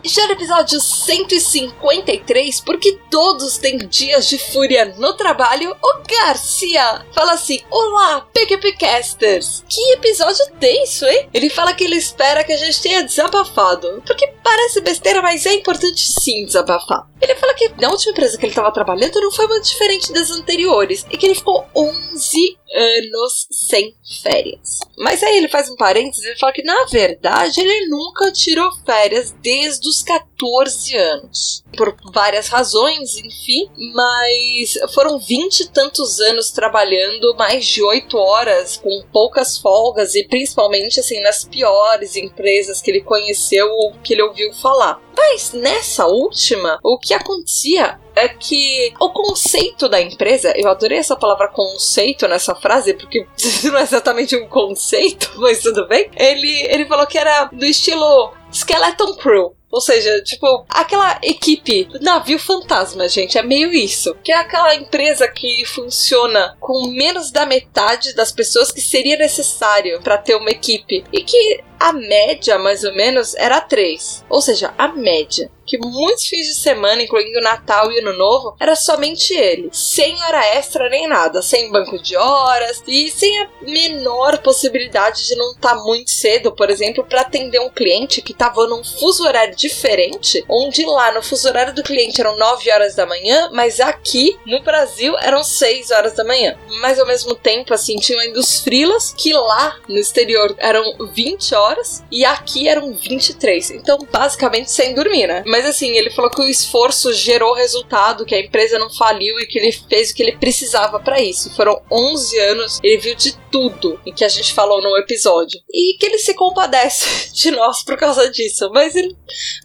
Já 0.04 0.26
no 0.26 0.34
episódio 0.34 0.82
153, 0.82 2.62
porque 2.62 2.98
todos 3.10 3.58
têm 3.58 3.78
dias 3.78 4.28
de 4.28 4.40
fúria 4.40 4.96
no 4.98 5.14
trabalho, 5.14 5.76
o 5.82 6.02
Garcia 6.10 7.06
fala 7.14 7.34
assim: 7.34 7.62
Olá, 7.70 8.22
PQPcasters! 8.34 9.64
Que 9.70 9.94
episódio 9.94 10.44
tenso, 10.60 11.06
hein? 11.06 11.30
Ele 11.32 11.50
fala 11.50 11.74
que 11.74 11.84
ele 11.84 11.98
espera 11.98 12.44
que 12.44 12.52
a 12.52 12.58
gente 12.58 12.82
tenha 12.82 13.04
desabafado, 13.04 14.02
porque 14.06 14.28
parece 14.44 14.82
besteira, 14.82 15.22
mas 15.22 15.46
é 15.46 15.54
importante 15.54 16.12
sim 16.20 16.46
desabafar. 16.46 17.08
Ele 17.22 17.36
fala 17.36 17.54
que 17.54 17.72
na 17.80 17.90
última 17.90 18.12
empresa 18.12 18.38
que 18.38 18.46
ele 18.46 18.52
estava 18.52 18.72
trabalhando 18.72 19.22
não 19.22 19.32
foi 19.32 19.46
muito 19.48 19.68
diferente 19.68 20.12
das 20.12 20.32
anteriores 20.32 21.06
e 21.12 21.18
que 21.18 21.28
ele 21.28 21.36
ficou 21.36 21.68
11 21.76 22.58
anos 22.74 23.48
sem 23.52 23.96
férias. 24.22 24.80
Mas 24.98 25.22
aí 25.24 25.38
ele 25.38 25.48
faz 25.48 25.70
um 25.70 25.76
parênteses 25.76 26.26
e 26.26 26.40
fala 26.40 26.54
que 26.54 26.64
na 26.64 26.86
verdade 26.86 27.60
ele 27.60 27.88
nunca 27.88 28.32
tirou 28.32 28.72
férias 28.86 29.32
desde 29.42 29.88
os 29.88 30.02
14 30.02 30.96
anos. 30.96 31.64
Por 31.76 31.96
várias 32.14 32.48
razões, 32.48 33.18
enfim, 33.18 33.70
mas 33.94 34.74
foram 34.94 35.20
20 35.20 35.62
e 35.62 35.68
tantos 35.70 36.20
anos 36.20 36.52
trabalhando, 36.52 37.36
mais 37.36 37.66
de 37.66 37.82
8 37.82 38.18
horas, 38.18 38.78
com 38.78 39.04
poucas 39.12 39.58
folgas 39.58 40.16
e 40.16 40.28
principalmente 40.28 41.00
assim 41.00 41.22
nas 41.22 41.44
piores 41.46 42.16
empresas 42.16 42.82
que 42.82 42.92
ele 42.92 43.02
conheceu 43.02 43.70
ou 43.72 43.94
que 44.04 44.14
ele 44.14 44.24
ouviu 44.24 44.54
falar. 44.54 45.02
Mas 45.16 45.54
nessa 45.54 46.08
última, 46.08 46.80
o 46.84 46.98
que 46.98 47.14
acontecia 47.14 48.00
é 48.16 48.28
que 48.28 48.94
o 49.00 49.10
conceito 49.10 49.88
da 49.88 50.02
empresa, 50.02 50.54
eu 50.56 50.70
adorei 50.70 50.98
essa 50.98 51.16
palavra 51.16 51.48
conceito 51.48 52.28
nessa 52.28 52.56
frase, 52.56 52.94
porque 52.94 53.26
não 53.66 53.78
é 53.78 53.84
exatamente 53.84 54.36
um 54.36 54.48
conceito, 54.48 55.32
mas 55.40 55.62
tudo 55.62 55.88
bem. 55.88 56.10
Ele, 56.16 56.62
ele 56.68 56.86
falou 56.86 57.08
que 57.08 57.18
era 57.18 57.46
do 57.46 57.66
estilo 57.66 58.34
Skeleton 58.52 59.16
Crew. 59.16 59.56
Ou 59.72 59.80
seja, 59.80 60.22
tipo, 60.22 60.66
aquela 60.70 61.18
equipe 61.24 61.88
navio 62.02 62.38
fantasma, 62.38 63.08
gente, 63.08 63.38
é 63.38 63.44
meio 63.44 63.72
isso. 63.72 64.16
Que 64.24 64.32
é 64.32 64.38
aquela 64.38 64.76
empresa 64.76 65.28
que 65.28 65.66
funciona 65.66 66.58
com 66.60 66.88
menos 66.88 67.32
da 67.32 67.46
metade 67.46 68.14
das 68.14 68.32
pessoas 68.32 68.72
que 68.72 68.82
seria 68.82 69.18
necessário 69.18 70.02
para 70.02 70.18
ter 70.18 70.36
uma 70.36 70.50
equipe. 70.50 71.04
E 71.14 71.24
que 71.24 71.64
a 71.80 71.94
média, 71.94 72.60
mais 72.60 72.84
ou 72.84 72.94
menos, 72.94 73.34
era 73.36 73.62
três. 73.62 74.24
Ou 74.30 74.42
seja, 74.42 74.74
a 74.78 74.90
média 74.90 75.50
que 75.72 75.78
muitos 75.78 76.26
fins 76.26 76.48
de 76.48 76.56
semana, 76.56 77.02
incluindo 77.02 77.40
Natal 77.40 77.90
e 77.90 78.00
Ano 78.00 78.12
Novo, 78.18 78.58
era 78.60 78.76
somente 78.76 79.34
ele. 79.34 79.70
Sem 79.72 80.22
hora 80.22 80.46
extra 80.48 80.90
nem 80.90 81.08
nada, 81.08 81.42
sem 81.42 81.72
banco 81.72 81.98
de 81.98 82.18
horas 82.18 82.84
e 82.86 83.10
sem 83.10 83.40
a 83.40 83.48
menor 83.62 84.40
possibilidade 84.40 85.26
de 85.26 85.36
não 85.38 85.52
estar 85.52 85.78
tá 85.78 85.84
muito 85.84 86.12
cedo, 86.12 86.52
por 86.52 86.70
exemplo, 86.70 87.06
para 87.06 87.22
atender 87.22 87.62
um 87.62 87.70
cliente 87.70 88.22
que 88.22 88.34
estava 88.34 88.68
num 88.68 88.84
fuso 88.84 89.24
horário 89.24 89.56
diferente, 89.56 90.44
onde 90.50 90.84
lá 90.86 91.14
no 91.14 91.24
fuso 91.24 91.48
horário 91.48 91.74
do 91.74 91.84
cliente 91.84 92.20
eram 92.20 92.38
9 92.38 92.70
horas 92.70 92.94
da 92.94 93.06
manhã, 93.06 93.50
mas 93.54 93.80
aqui 93.80 94.38
no 94.46 94.62
Brasil 94.62 95.16
eram 95.22 95.42
6 95.42 95.90
horas 95.92 96.14
da 96.16 96.26
manhã. 96.26 96.58
Mas 96.82 97.00
ao 97.00 97.08
mesmo 97.08 97.34
tempo, 97.34 97.74
assim, 97.74 97.96
tinham 97.96 98.20
ainda 98.20 98.42
os 98.42 98.60
frilas 98.60 99.14
que 99.18 99.32
lá 99.32 99.78
no 99.88 99.98
exterior 99.98 100.54
eram 100.58 100.84
20 101.14 101.56
horas 101.56 102.04
e 102.12 102.26
aqui 102.26 102.68
eram 102.68 102.94
23. 102.94 103.72
Então, 103.72 104.00
basicamente 104.12 104.70
sem 104.70 104.94
dormir, 104.94 105.28
né? 105.28 105.44
Mas 105.46 105.61
mas 105.62 105.76
assim, 105.76 105.96
ele 105.96 106.10
falou 106.10 106.32
que 106.32 106.42
o 106.42 106.50
esforço 106.50 107.14
gerou 107.14 107.54
resultado, 107.54 108.26
que 108.26 108.34
a 108.34 108.40
empresa 108.40 108.80
não 108.80 108.90
faliu 108.90 109.40
e 109.40 109.46
que 109.46 109.60
ele 109.60 109.72
fez 109.72 110.10
o 110.10 110.16
que 110.16 110.24
ele 110.24 110.38
precisava 110.38 111.00
para 111.00 111.22
isso. 111.22 111.54
Foram 111.56 111.82
11 111.92 112.40
anos, 112.40 112.80
ele 112.84 112.98
viu 112.98 113.16
de 113.16 113.38
tudo 113.52 114.00
em 114.06 114.14
que 114.14 114.26
a 114.26 114.30
gente 114.30 114.54
falou 114.54 114.82
no 114.82 114.98
episódio. 114.98 115.60
E 115.72 115.98
que 116.00 116.06
ele 116.06 116.18
se 116.18 116.34
compadece 116.34 117.32
de 117.34 117.52
nós 117.52 117.84
por 117.84 117.98
causa 117.98 118.30
disso. 118.30 118.70
Mas 118.74 118.96
ele, 118.96 119.16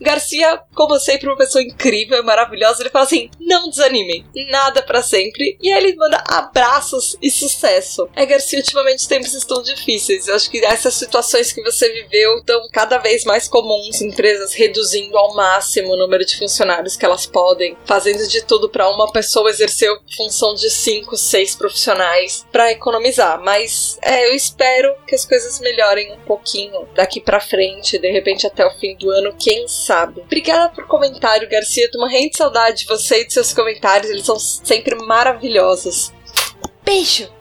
Garcia, 0.01 0.61
como 0.75 0.99
sempre, 0.99 1.29
uma 1.29 1.37
pessoa 1.37 1.63
incrível, 1.63 2.23
maravilhosa, 2.23 2.83
ele 2.83 2.91
fala 2.91 3.07
assim: 3.07 3.31
não 3.41 3.71
desanimem, 3.71 4.27
nada 4.51 4.83
para 4.83 5.03
sempre. 5.03 5.57
E 5.63 5.73
aí 5.73 5.83
ele 5.83 5.97
manda 5.97 6.23
abraços 6.29 7.17
e 7.23 7.31
sucesso. 7.31 8.09
É, 8.15 8.27
Garcia, 8.27 8.59
ultimamente 8.59 8.99
os 8.99 9.07
tempos 9.07 9.33
estão 9.33 9.63
difíceis. 9.63 10.29
Eu 10.29 10.35
acho 10.35 10.51
que 10.51 10.63
essas 10.65 10.95
situações 10.95 11.53
que 11.53 11.63
você 11.63 11.87
sobreviveu, 11.87 12.39
estão 12.39 12.69
cada 12.73 12.99
vez 12.99 13.25
mais 13.25 13.49
comuns, 13.49 14.01
empresas 14.01 14.53
reduzindo 14.55 15.17
ao 15.17 15.35
máximo 15.35 15.86
o 15.91 15.97
número 15.97 16.25
de 16.25 16.37
funcionários 16.39 16.97
que 16.97 17.05
elas 17.05 17.27
podem, 17.27 17.77
fazendo 17.85 18.27
de 18.27 18.43
tudo 18.43 18.69
para 18.69 18.89
uma 18.89 19.11
pessoa 19.13 19.51
exercer 19.51 19.91
função 20.17 20.55
de 20.55 20.71
cinco, 20.71 21.17
seis 21.17 21.55
profissionais 21.55 22.47
para 22.51 22.73
economizar. 22.73 23.41
Mas 23.43 23.99
é, 24.03 24.29
eu 24.29 24.35
espero 24.35 24.95
que 25.07 25.15
as 25.15 25.25
coisas 25.25 25.61
melhorem 25.61 26.13
um 26.13 26.21
pouquinho 26.21 26.87
daqui 26.95 27.21
para 27.21 27.41
frente, 27.41 27.99
de 27.99 28.11
repente 28.11 28.47
até 28.47 28.67
o 28.67 28.71
fim 28.79 28.97
do 28.97 29.11
ano, 29.11 29.35
quem 29.39 29.69
sabe. 29.69 30.21
Obrigada 30.23 30.73
por 30.75 30.87
comentário, 30.87 31.49
Garcia. 31.49 31.91
Tô 31.91 31.99
morrendo 31.99 32.31
de 32.31 32.37
saudade 32.37 32.79
de 32.79 32.87
você 32.87 33.23
e 33.23 33.27
de 33.27 33.33
seus 33.33 33.53
comentários, 33.53 34.11
eles 34.11 34.25
são 34.25 34.39
sempre 34.39 34.95
maravilhosos. 34.97 36.13
Beijo! 36.85 37.36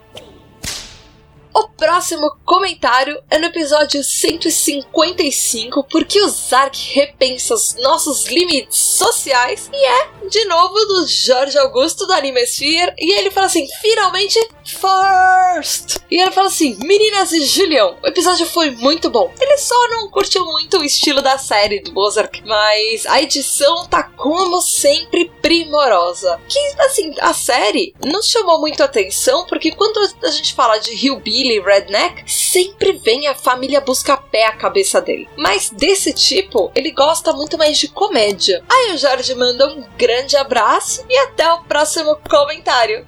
O 1.58 1.70
próximo 1.70 2.36
comentário 2.44 3.18
é 3.32 3.39
no 3.39 3.46
episódio 3.46 4.04
155, 4.04 5.86
porque 5.89 6.22
o 6.22 6.28
Zark 6.28 6.78
repensa 6.94 7.54
os 7.54 7.76
nossos 7.76 8.26
limites 8.26 8.78
sociais, 8.78 9.70
e 9.72 9.86
é, 9.86 10.10
de 10.28 10.44
novo, 10.46 10.74
do 10.74 11.08
Jorge 11.08 11.58
Augusto 11.58 12.06
do 12.06 12.12
Anime 12.12 12.46
Sphere, 12.46 12.94
e 12.98 13.13
ele 13.13 13.32
fala 13.32 13.48
assim, 13.48 13.65
finalmente, 13.82 14.38
first! 14.65 15.96
E 16.12 16.22
ele 16.22 16.32
fala 16.32 16.48
assim, 16.48 16.78
meninas 16.84 17.32
e 17.32 17.46
Julião, 17.46 17.98
o 18.04 18.08
episódio 18.08 18.46
foi 18.48 18.72
muito 18.72 19.10
bom. 19.10 19.34
Ele 19.39 19.58
só 19.58 19.88
não 19.91 20.10
curtiu 20.10 20.44
muito 20.44 20.80
o 20.80 20.84
estilo 20.84 21.22
da 21.22 21.38
série 21.38 21.80
do 21.80 21.98
Ozark, 21.98 22.41
mas 22.46 23.06
a 23.06 23.22
edição 23.22 23.88
tá, 23.88 24.04
como 24.04 24.62
sempre, 24.62 25.32
primorosa. 25.41 26.38
Que, 26.50 26.60
assim, 26.82 27.15
a 27.22 27.34
série 27.34 27.96
não 28.04 28.22
chamou 28.22 28.60
muito 28.60 28.84
atenção, 28.84 29.46
porque 29.46 29.72
quando 29.72 30.02
a 30.22 30.32
gente 30.32 30.54
fala 30.54 30.80
de 30.80 30.91
Hillbilly, 30.91 31.44
Billy 31.45 31.60
Redneck, 31.60 32.23
sempre 32.25 32.93
vem 32.93 33.27
a 33.27 33.36
família 33.36 33.79
busca 33.79 34.17
pé 34.17 34.47
a 34.47 34.51
cabeça 34.51 34.99
dele. 34.99 35.29
Mas 35.38 35.69
desse 35.69 36.12
tipo, 36.12 36.71
ele 36.73 36.89
gosta 36.89 37.31
muito 37.34 37.55
mais 37.55 37.77
de 37.77 37.88
comédia. 37.88 38.63
Aí 38.67 38.95
o 38.95 38.97
Jorge 38.97 39.36
manda 39.36 39.67
um 39.67 39.86
grande 39.95 40.36
abraço 40.36 41.05
e 41.08 41.15
até 41.19 41.47
o 41.53 41.62
próximo 41.63 42.17
comentário 42.27 43.05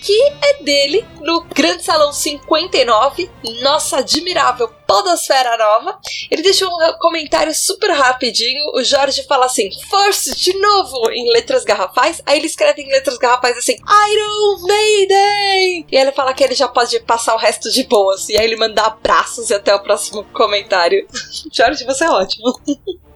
que 0.00 0.32
é 0.42 0.62
dele 0.62 1.06
no 1.20 1.42
Grande 1.42 1.84
Salão 1.84 2.12
59, 2.12 3.30
nossa 3.62 3.98
admirável 3.98 4.68
Podosfera 4.86 5.56
Nova. 5.58 5.98
Ele 6.30 6.42
deixou 6.42 6.68
um 6.68 6.98
comentário 6.98 7.54
super 7.54 7.90
rapidinho. 7.90 8.72
O 8.74 8.82
Jorge 8.82 9.22
fala 9.24 9.46
assim: 9.46 9.68
First, 9.90 10.34
de 10.36 10.58
novo, 10.58 11.10
em 11.10 11.30
letras 11.32 11.64
garrafais. 11.64 12.22
Aí 12.24 12.38
ele 12.38 12.46
escreve 12.46 12.82
em 12.82 12.90
letras 12.90 13.18
garrafais 13.18 13.56
assim: 13.56 13.74
Iron 13.74 14.66
Maiden! 14.66 15.86
E 15.90 15.96
ele 15.96 16.12
fala 16.12 16.32
que 16.32 16.42
ele 16.42 16.54
já 16.54 16.68
pode 16.68 16.98
passar 17.00 17.34
o 17.34 17.38
resto 17.38 17.70
de 17.70 17.84
boas. 17.84 18.28
E 18.28 18.38
aí 18.38 18.44
ele 18.44 18.56
manda 18.56 18.82
abraços 18.82 19.50
e 19.50 19.54
até 19.54 19.74
o 19.74 19.82
próximo 19.82 20.24
comentário. 20.32 21.06
Jorge, 21.52 21.84
você 21.84 22.04
é 22.04 22.10
ótimo. 22.10 22.58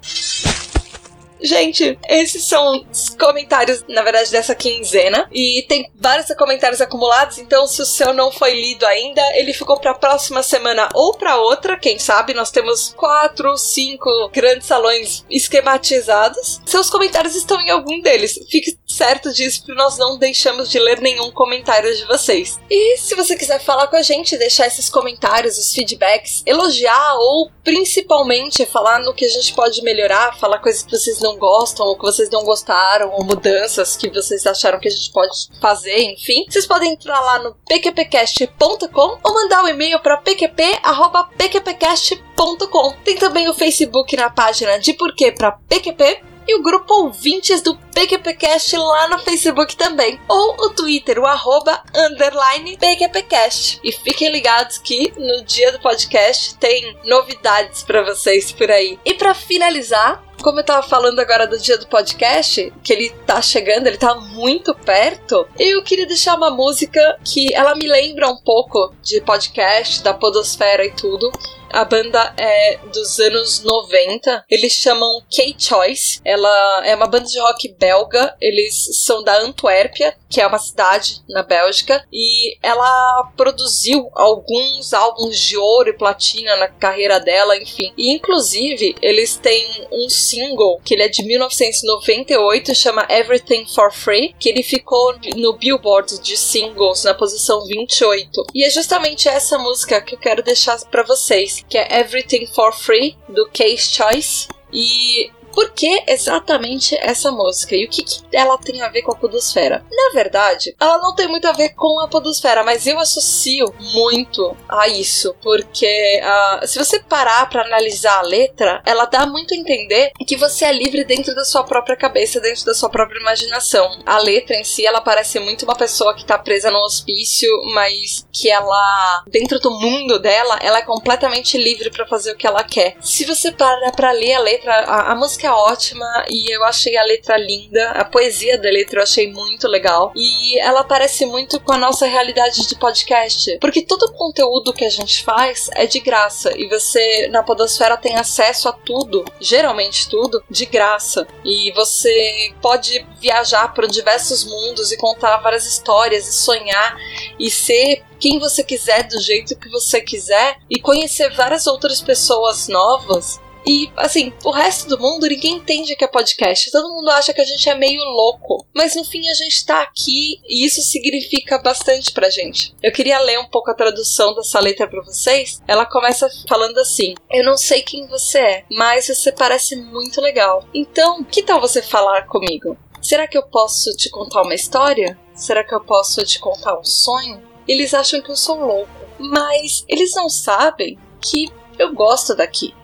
Gente, 1.42 1.98
esses 2.08 2.44
são 2.44 2.84
os 2.90 3.10
comentários, 3.10 3.84
na 3.88 4.02
verdade, 4.02 4.30
dessa 4.30 4.54
quinzena. 4.54 5.28
E 5.32 5.64
tem 5.68 5.90
vários 5.96 6.32
comentários 6.36 6.80
acumulados, 6.80 7.38
então 7.38 7.66
se 7.66 7.82
o 7.82 7.86
seu 7.86 8.12
não 8.12 8.30
foi 8.30 8.52
lido 8.54 8.86
ainda, 8.86 9.22
ele 9.36 9.52
ficou 9.52 9.78
para 9.78 9.90
a 9.90 9.98
próxima 9.98 10.42
semana 10.42 10.88
ou 10.94 11.14
para 11.14 11.36
outra, 11.36 11.76
quem 11.76 11.98
sabe. 11.98 12.34
Nós 12.34 12.50
temos 12.50 12.94
quatro, 12.96 13.56
cinco 13.56 14.10
grandes 14.32 14.66
salões 14.66 15.24
esquematizados. 15.28 16.60
Seus 16.64 16.88
comentários 16.88 17.34
estão 17.34 17.60
em 17.60 17.70
algum 17.70 18.00
deles. 18.00 18.38
Fique 18.48 18.76
certo 18.86 19.32
disso, 19.32 19.60
porque 19.60 19.74
nós 19.74 19.98
não 19.98 20.18
deixamos 20.18 20.70
de 20.70 20.78
ler 20.78 21.00
nenhum 21.00 21.30
comentário 21.30 21.94
de 21.96 22.04
vocês. 22.04 22.60
E 22.70 22.96
se 22.98 23.14
você 23.14 23.36
quiser 23.36 23.60
falar 23.60 23.88
com 23.88 23.96
a 23.96 24.02
gente, 24.02 24.36
deixar 24.36 24.66
esses 24.66 24.88
comentários, 24.88 25.58
os 25.58 25.74
feedbacks, 25.74 26.42
elogiar 26.46 27.14
ou 27.16 27.50
principalmente 27.64 28.66
falar 28.66 29.00
no 29.00 29.14
que 29.14 29.24
a 29.24 29.30
gente 29.30 29.54
pode 29.54 29.82
melhorar, 29.82 30.38
falar 30.38 30.58
coisas 30.58 30.82
que 30.82 30.90
vocês 30.90 31.20
não 31.20 31.31
gostam 31.38 31.86
ou 31.86 31.96
que 31.96 32.02
vocês 32.02 32.28
não 32.30 32.44
gostaram, 32.44 33.10
ou 33.12 33.24
mudanças 33.24 33.96
que 33.96 34.10
vocês 34.10 34.46
acharam 34.46 34.78
que 34.78 34.88
a 34.88 34.90
gente 34.90 35.10
pode 35.12 35.48
fazer, 35.60 36.02
enfim, 36.02 36.44
vocês 36.48 36.66
podem 36.66 36.92
entrar 36.92 37.20
lá 37.20 37.38
no 37.38 37.54
pqpcast.com 37.68 39.18
ou 39.22 39.34
mandar 39.34 39.64
um 39.64 39.68
e-mail 39.68 40.00
para 40.00 40.18
pqp@pqpcast.com. 40.18 42.92
Tem 43.04 43.16
também 43.16 43.48
o 43.48 43.54
Facebook 43.54 44.16
na 44.16 44.30
página 44.30 44.78
de 44.78 44.92
Porquê 44.94 45.32
para 45.32 45.52
PQP 45.52 46.32
e 46.46 46.56
o 46.56 46.62
grupo 46.62 46.92
ouvintes 46.94 47.62
do 47.62 47.76
PQPcast 47.76 48.76
lá 48.76 49.08
no 49.08 49.18
Facebook 49.18 49.76
também, 49.76 50.20
ou 50.28 50.66
o 50.66 50.70
Twitter, 50.70 51.18
o 51.18 51.26
arroba 51.26 51.82
underline 51.94 52.76
PQPcast. 52.76 53.80
E 53.82 53.92
fiquem 53.92 54.30
ligados 54.30 54.78
que 54.78 55.12
no 55.16 55.44
dia 55.44 55.72
do 55.72 55.80
podcast 55.80 56.54
tem 56.56 56.96
novidades 57.04 57.82
para 57.82 58.02
vocês 58.02 58.50
por 58.50 58.70
aí. 58.70 58.98
E 59.04 59.14
para 59.14 59.34
finalizar, 59.34 60.22
como 60.42 60.60
eu 60.60 60.64
tava 60.64 60.82
falando 60.82 61.20
agora 61.20 61.46
do 61.46 61.58
dia 61.58 61.78
do 61.78 61.86
podcast, 61.86 62.72
que 62.82 62.92
ele 62.92 63.10
tá 63.26 63.40
chegando, 63.40 63.86
ele 63.86 63.96
tá 63.96 64.14
muito 64.14 64.74
perto, 64.74 65.46
eu 65.58 65.82
queria 65.82 66.06
deixar 66.06 66.36
uma 66.36 66.50
música 66.50 67.18
que 67.24 67.54
ela 67.54 67.74
me 67.74 67.86
lembra 67.86 68.28
um 68.28 68.36
pouco 68.36 68.94
de 69.02 69.20
podcast, 69.20 70.02
da 70.02 70.12
podosfera 70.12 70.84
e 70.84 70.90
tudo. 70.90 71.30
A 71.72 71.86
banda 71.86 72.34
é 72.36 72.78
dos 72.92 73.18
anos 73.18 73.62
90. 73.62 74.44
Eles 74.50 74.74
chamam 74.74 75.22
K-Choice. 75.34 76.20
Ela 76.22 76.86
é 76.86 76.94
uma 76.94 77.06
banda 77.06 77.24
de 77.24 77.40
rock 77.40 77.74
belga. 77.78 78.36
Eles 78.38 79.04
são 79.04 79.24
da 79.24 79.38
Antuérpia, 79.38 80.14
que 80.32 80.40
é 80.40 80.46
uma 80.46 80.58
cidade 80.58 81.20
na 81.28 81.42
Bélgica. 81.42 82.04
E 82.10 82.56
ela 82.62 83.30
produziu 83.36 84.10
alguns 84.14 84.94
álbuns 84.94 85.38
de 85.38 85.58
ouro 85.58 85.90
e 85.90 85.92
platina 85.92 86.56
na 86.56 86.68
carreira 86.68 87.20
dela, 87.20 87.56
enfim. 87.56 87.92
E 87.98 88.10
inclusive, 88.10 88.96
eles 89.02 89.36
têm 89.36 89.86
um 89.92 90.08
single 90.08 90.80
que 90.82 90.94
ele 90.94 91.02
é 91.02 91.08
de 91.08 91.22
1998, 91.22 92.74
chama 92.74 93.06
Everything 93.10 93.66
for 93.66 93.92
Free, 93.92 94.34
que 94.38 94.48
ele 94.48 94.62
ficou 94.62 95.14
no 95.36 95.52
Billboard 95.52 96.18
de 96.20 96.36
singles 96.36 97.04
na 97.04 97.12
posição 97.12 97.66
28. 97.66 98.46
E 98.54 98.64
é 98.64 98.70
justamente 98.70 99.28
essa 99.28 99.58
música 99.58 100.00
que 100.00 100.14
eu 100.14 100.18
quero 100.18 100.42
deixar 100.42 100.72
para 100.86 101.02
vocês 101.02 101.62
que 101.68 101.76
é 101.76 102.00
Everything 102.00 102.46
for 102.46 102.72
Free, 102.72 103.16
do 103.28 103.46
Case 103.50 103.90
Choice. 103.90 104.48
E 104.72 105.30
por 105.52 105.70
que 105.72 106.02
exatamente 106.06 106.96
essa 107.00 107.30
música 107.30 107.76
e 107.76 107.84
o 107.84 107.88
que, 107.88 108.02
que, 108.02 108.22
ela 108.32 108.58
tem 108.58 108.82
a 108.82 108.88
ver 108.88 109.02
com 109.02 109.12
a 109.12 109.16
podosfera? 109.16 109.84
Na 109.90 110.12
verdade, 110.14 110.74
ela 110.80 110.98
não 110.98 111.14
tem 111.14 111.28
muito 111.28 111.46
a 111.46 111.52
ver 111.52 111.70
com 111.70 112.00
a 112.00 112.08
podosfera, 112.08 112.64
mas 112.64 112.86
eu 112.86 112.98
associo 112.98 113.72
muito 113.78 114.56
a 114.68 114.88
isso, 114.88 115.34
porque 115.42 116.20
uh, 116.22 116.66
se 116.66 116.78
você 116.78 116.98
parar 116.98 117.48
para 117.48 117.62
analisar 117.62 118.18
a 118.18 118.22
letra, 118.22 118.82
ela 118.86 119.04
dá 119.04 119.26
muito 119.26 119.54
a 119.54 119.56
entender 119.56 120.12
que 120.26 120.36
você 120.36 120.64
é 120.64 120.72
livre 120.72 121.04
dentro 121.04 121.34
da 121.34 121.44
sua 121.44 121.64
própria 121.64 121.96
cabeça, 121.96 122.40
dentro 122.40 122.64
da 122.64 122.74
sua 122.74 122.88
própria 122.88 123.20
imaginação. 123.20 124.02
A 124.06 124.18
letra 124.18 124.56
em 124.56 124.64
si, 124.64 124.86
ela 124.86 125.00
parece 125.00 125.38
muito 125.38 125.64
uma 125.64 125.76
pessoa 125.76 126.14
que 126.14 126.24
tá 126.24 126.38
presa 126.38 126.70
no 126.70 126.78
hospício, 126.78 127.50
mas 127.74 128.26
que 128.32 128.50
ela, 128.50 129.22
dentro 129.26 129.58
do 129.58 129.70
mundo 129.70 130.18
dela, 130.18 130.58
ela 130.62 130.78
é 130.78 130.82
completamente 130.82 131.58
livre 131.58 131.90
para 131.90 132.06
fazer 132.06 132.32
o 132.32 132.36
que 132.36 132.46
ela 132.46 132.64
quer. 132.64 132.96
Se 133.00 133.24
você 133.24 133.52
parar 133.52 133.92
para 133.92 134.12
ler 134.12 134.34
a 134.34 134.40
letra, 134.40 134.72
a, 134.72 135.12
a 135.12 135.14
música 135.14 135.41
música 135.42 135.48
é 135.48 135.50
ótima 135.50 136.24
e 136.28 136.54
eu 136.54 136.64
achei 136.64 136.96
a 136.96 137.04
letra 137.04 137.36
linda, 137.36 137.90
a 137.92 138.04
poesia 138.04 138.58
da 138.58 138.70
letra 138.70 139.00
eu 139.00 139.02
achei 139.02 139.32
muito 139.32 139.66
legal. 139.66 140.12
E 140.14 140.58
ela 140.60 140.84
parece 140.84 141.26
muito 141.26 141.60
com 141.60 141.72
a 141.72 141.78
nossa 141.78 142.06
realidade 142.06 142.66
de 142.66 142.76
podcast, 142.76 143.58
porque 143.58 143.82
todo 143.82 144.04
o 144.04 144.12
conteúdo 144.12 144.72
que 144.72 144.84
a 144.84 144.90
gente 144.90 145.22
faz 145.24 145.68
é 145.74 145.86
de 145.86 146.00
graça 146.00 146.52
e 146.56 146.68
você 146.68 147.28
na 147.28 147.42
Podosfera 147.42 147.96
tem 147.96 148.16
acesso 148.16 148.68
a 148.68 148.72
tudo, 148.72 149.24
geralmente 149.40 150.08
tudo, 150.08 150.42
de 150.48 150.66
graça. 150.66 151.26
E 151.44 151.72
você 151.72 152.52
pode 152.60 153.04
viajar 153.20 153.72
para 153.74 153.86
diversos 153.86 154.44
mundos 154.44 154.92
e 154.92 154.96
contar 154.96 155.38
várias 155.38 155.66
histórias 155.66 156.28
e 156.28 156.32
sonhar 156.32 156.96
e 157.38 157.50
ser 157.50 158.04
quem 158.20 158.38
você 158.38 158.62
quiser, 158.62 159.08
do 159.08 159.20
jeito 159.20 159.56
que 159.56 159.68
você 159.68 160.00
quiser, 160.00 160.58
e 160.70 160.80
conhecer 160.80 161.34
várias 161.34 161.66
outras 161.66 162.00
pessoas 162.00 162.68
novas 162.68 163.40
e, 163.66 163.90
assim, 163.96 164.32
o 164.44 164.50
resto 164.50 164.88
do 164.88 164.98
mundo 164.98 165.26
ninguém 165.26 165.56
entende 165.56 165.94
que 165.94 166.04
é 166.04 166.08
podcast. 166.08 166.70
Todo 166.70 166.92
mundo 166.92 167.10
acha 167.10 167.32
que 167.32 167.40
a 167.40 167.44
gente 167.44 167.68
é 167.68 167.74
meio 167.74 168.02
louco. 168.02 168.66
Mas 168.74 168.96
no 168.96 169.04
fim 169.04 169.28
a 169.28 169.34
gente 169.34 169.64
tá 169.64 169.82
aqui 169.82 170.40
e 170.48 170.66
isso 170.66 170.82
significa 170.82 171.58
bastante 171.58 172.12
pra 172.12 172.30
gente. 172.30 172.74
Eu 172.82 172.92
queria 172.92 173.20
ler 173.20 173.38
um 173.38 173.48
pouco 173.48 173.70
a 173.70 173.74
tradução 173.74 174.34
dessa 174.34 174.58
letra 174.58 174.88
pra 174.88 175.02
vocês. 175.02 175.60
Ela 175.66 175.86
começa 175.86 176.28
falando 176.48 176.78
assim: 176.78 177.14
Eu 177.30 177.44
não 177.44 177.56
sei 177.56 177.82
quem 177.82 178.06
você 178.06 178.38
é, 178.38 178.64
mas 178.70 179.06
você 179.06 179.30
parece 179.30 179.76
muito 179.76 180.20
legal. 180.20 180.66
Então, 180.74 181.22
que 181.22 181.42
tal 181.42 181.60
você 181.60 181.80
falar 181.80 182.26
comigo? 182.26 182.76
Será 183.00 183.26
que 183.26 183.36
eu 183.36 183.42
posso 183.42 183.94
te 183.96 184.08
contar 184.10 184.42
uma 184.42 184.54
história? 184.54 185.18
Será 185.34 185.64
que 185.64 185.74
eu 185.74 185.80
posso 185.80 186.24
te 186.24 186.38
contar 186.38 186.78
um 186.78 186.84
sonho? 186.84 187.42
Eles 187.66 187.94
acham 187.94 188.20
que 188.20 188.30
eu 188.30 188.36
sou 188.36 188.64
louco, 188.64 188.90
mas 189.18 189.84
eles 189.88 190.14
não 190.14 190.28
sabem 190.28 190.98
que 191.20 191.48
eu 191.78 191.92
gosto 191.94 192.34
daqui. 192.34 192.74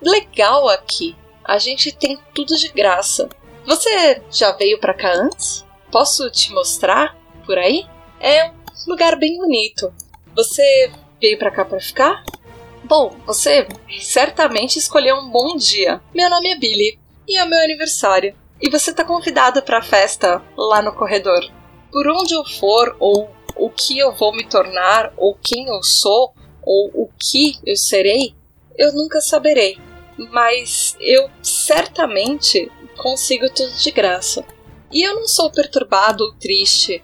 Legal 0.00 0.68
aqui. 0.68 1.16
A 1.44 1.58
gente 1.58 1.92
tem 1.92 2.18
tudo 2.34 2.56
de 2.56 2.68
graça. 2.68 3.28
Você 3.66 4.22
já 4.30 4.52
veio 4.52 4.78
para 4.78 4.94
cá 4.94 5.12
antes? 5.14 5.64
Posso 5.90 6.30
te 6.30 6.52
mostrar 6.52 7.16
por 7.46 7.58
aí? 7.58 7.86
É 8.20 8.50
um 8.50 8.54
lugar 8.86 9.16
bem 9.16 9.36
bonito. 9.36 9.92
Você 10.34 10.90
veio 11.20 11.38
para 11.38 11.50
cá 11.50 11.64
para 11.64 11.80
ficar? 11.80 12.24
Bom, 12.82 13.16
você 13.26 13.66
certamente 14.00 14.78
escolheu 14.78 15.16
um 15.16 15.30
bom 15.30 15.56
dia. 15.56 16.02
Meu 16.14 16.28
nome 16.28 16.50
é 16.50 16.58
Billy 16.58 16.98
e 17.26 17.38
é 17.38 17.44
meu 17.44 17.58
aniversário. 17.58 18.36
E 18.60 18.68
você 18.68 18.90
está 18.90 19.04
convidado 19.04 19.62
para 19.62 19.78
a 19.78 19.82
festa 19.82 20.42
lá 20.56 20.82
no 20.82 20.94
corredor. 20.94 21.42
Por 21.90 22.06
onde 22.08 22.34
eu 22.34 22.44
for, 22.44 22.96
ou 22.98 23.30
o 23.56 23.70
que 23.70 23.98
eu 23.98 24.12
vou 24.12 24.34
me 24.34 24.44
tornar, 24.44 25.12
ou 25.16 25.38
quem 25.42 25.66
eu 25.68 25.82
sou, 25.82 26.34
ou 26.62 26.90
o 26.94 27.10
que 27.18 27.58
eu 27.64 27.76
serei, 27.76 28.34
eu 28.76 28.92
nunca 28.92 29.20
saberei. 29.20 29.78
Mas 30.30 30.96
eu 31.00 31.28
certamente 31.42 32.70
consigo 32.96 33.48
tudo 33.50 33.72
de 33.72 33.90
graça. 33.90 34.44
E 34.92 35.02
eu 35.02 35.14
não 35.16 35.26
sou 35.26 35.50
perturbado 35.50 36.24
ou 36.24 36.32
triste. 36.34 37.02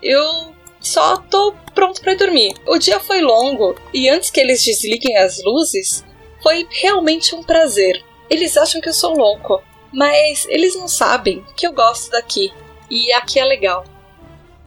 Eu 0.00 0.54
só 0.80 1.16
tô 1.16 1.54
pronto 1.74 2.00
para 2.00 2.14
dormir. 2.14 2.54
O 2.66 2.78
dia 2.78 3.00
foi 3.00 3.20
longo 3.20 3.74
e 3.92 4.08
antes 4.08 4.30
que 4.30 4.40
eles 4.40 4.64
desliguem 4.64 5.16
as 5.16 5.42
luzes, 5.42 6.04
foi 6.42 6.66
realmente 6.70 7.34
um 7.34 7.42
prazer. 7.42 8.04
Eles 8.28 8.56
acham 8.56 8.80
que 8.80 8.88
eu 8.88 8.94
sou 8.94 9.16
louco, 9.16 9.62
mas 9.92 10.46
eles 10.48 10.74
não 10.76 10.88
sabem 10.88 11.44
que 11.56 11.66
eu 11.66 11.72
gosto 11.72 12.10
daqui 12.10 12.52
e 12.90 13.12
aqui 13.12 13.38
é 13.38 13.44
legal. 13.44 13.84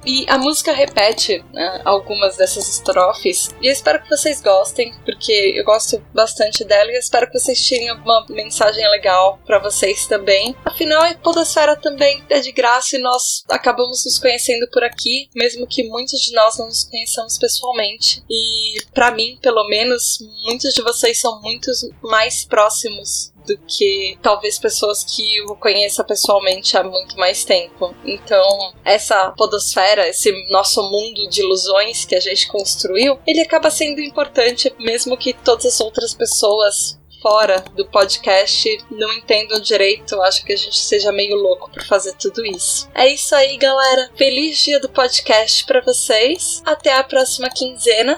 E 0.06 0.26
a 0.30 0.38
música 0.38 0.72
repete 0.72 1.44
né, 1.54 1.82
algumas 1.84 2.38
dessas 2.38 2.68
estrofes. 2.70 3.50
E 3.62 3.68
eu 3.68 3.74
espero 3.74 4.02
que 4.02 4.10
vocês 4.10 4.42
gostem, 4.42 4.94
porque 5.04 5.54
eu 5.56 5.64
gosto 5.64 6.00
bastante 6.14 6.64
dela 6.64 6.92
e 6.92 6.98
espero 6.98 7.30
que 7.30 7.40
vocês 7.40 7.62
tirem 7.62 7.90
alguma 7.90 8.26
mensagem 8.30 8.88
legal 8.90 9.40
para 9.46 9.60
vocês 9.60 10.08
também. 10.08 10.56
Afinal, 10.64 11.02
a 11.04 11.14
Podosfera 11.16 11.76
também 11.76 12.24
é 12.30 12.40
de 12.40 12.52
graça 12.52 12.98
e 12.98 13.02
nós 13.02 13.44
acabamos 13.50 14.06
nos 14.06 14.20
conhecendo 14.20 14.68
por 14.72 14.84
aqui, 14.84 15.30
mesmo 15.36 15.68
que 15.68 15.84
muitos 15.84 16.20
de 16.22 16.34
nós 16.34 16.58
não 16.58 16.68
nos 16.68 16.84
conheçamos 16.84 17.38
pessoalmente. 17.38 18.24
E 18.30 18.82
para 18.94 19.12
mim, 19.12 19.38
pelo 19.42 19.68
menos, 19.68 20.20
muitos 20.44 20.74
de 20.74 20.82
vocês 20.82 21.20
são 21.20 21.42
muitos 21.42 21.90
mais 22.02 22.46
próximos 22.46 23.35
do 23.46 23.58
que 23.68 24.18
talvez 24.22 24.58
pessoas 24.58 25.04
que 25.04 25.38
eu 25.38 25.56
conheça 25.56 26.04
pessoalmente 26.04 26.78
há 26.78 26.84
muito 26.84 27.18
mais 27.18 27.44
tempo. 27.44 27.96
Então, 28.04 28.74
essa 28.84 29.32
podosfera, 29.32 30.08
esse 30.08 30.32
nosso 30.50 30.82
mundo 30.84 31.28
de 31.30 31.42
ilusões 31.42 32.06
que 32.06 32.16
a 32.16 32.20
gente 32.20 32.48
construiu, 32.48 33.20
ele 33.26 33.42
acaba 33.42 33.70
sendo 33.70 34.02
importante 34.02 34.74
mesmo 34.80 35.18
que 35.18 35.34
todas 35.34 35.66
as 35.66 35.80
outras 35.80 36.14
pessoas 36.14 37.00
fora 37.26 37.66
do 37.76 37.88
podcast 37.88 38.78
não 38.92 39.12
entendam 39.14 39.60
direito, 39.60 40.22
acho 40.22 40.46
que 40.46 40.54
a 40.54 40.56
gente 40.56 40.78
seja 40.78 41.12
meio 41.12 41.36
louco 41.36 41.72
por 41.72 41.84
fazer 41.84 42.14
tudo 42.14 42.46
isso. 42.46 42.88
É 42.94 43.08
isso 43.08 43.34
aí, 43.34 43.58
galera. 43.58 44.12
Feliz 44.16 44.60
dia 44.60 44.80
do 44.80 44.88
podcast 44.88 45.66
para 45.66 45.82
vocês. 45.82 46.62
Até 46.64 46.94
a 46.94 47.04
próxima 47.04 47.50
quinzena. 47.50 48.16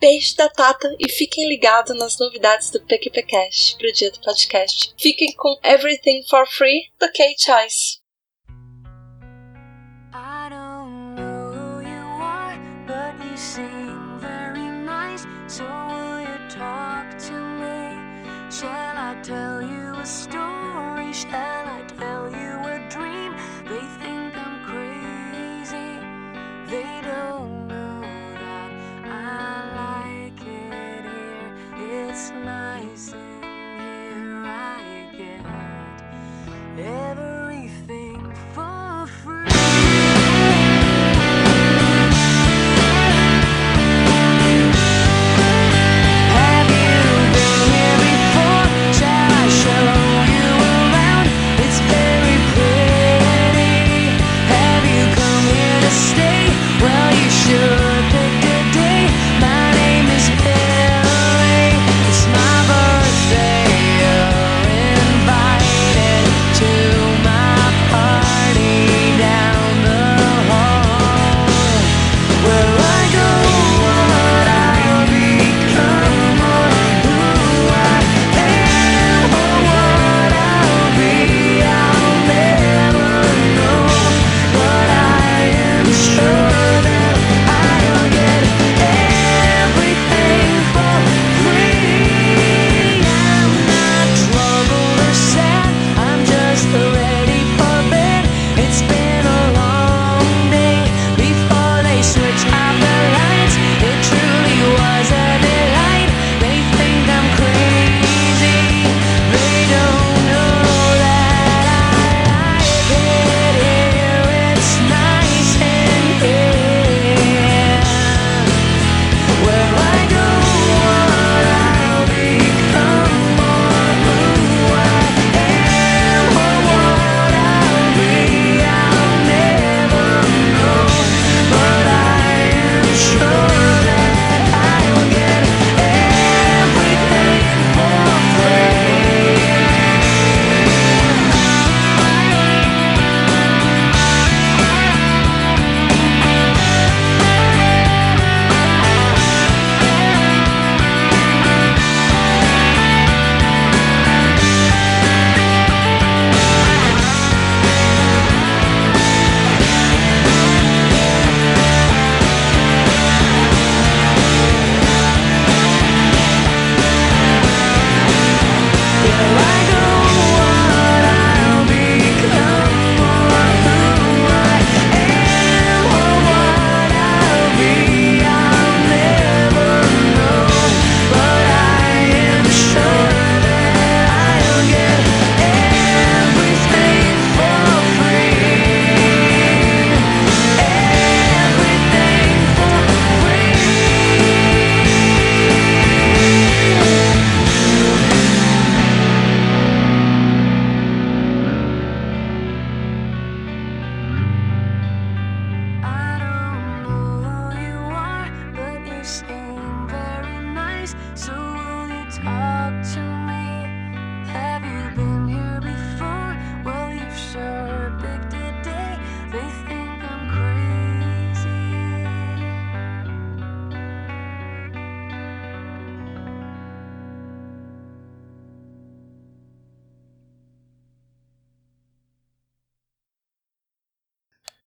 Beijo 0.00 0.36
da 0.36 0.48
Tata 0.48 0.94
e 0.98 1.08
fiquem 1.10 1.48
ligados 1.48 1.96
nas 1.96 2.18
novidades 2.18 2.70
do 2.70 2.80
PQPcast 2.80 3.76
pro 3.78 3.92
dia 3.92 4.10
do 4.10 4.20
podcast. 4.20 4.94
Fiquem 4.98 5.32
com 5.34 5.58
Everything 5.62 6.22
for 6.28 6.46
Free 6.46 6.90
do? 6.98 8.04
Shall 18.50 18.70
I 18.70 19.20
tell 19.22 19.62
you 19.62 19.94
a 19.96 20.06
story? 20.06 21.12
Shall 21.12 21.66
I 21.66 21.82
tell 21.98 22.30
you 22.30 22.53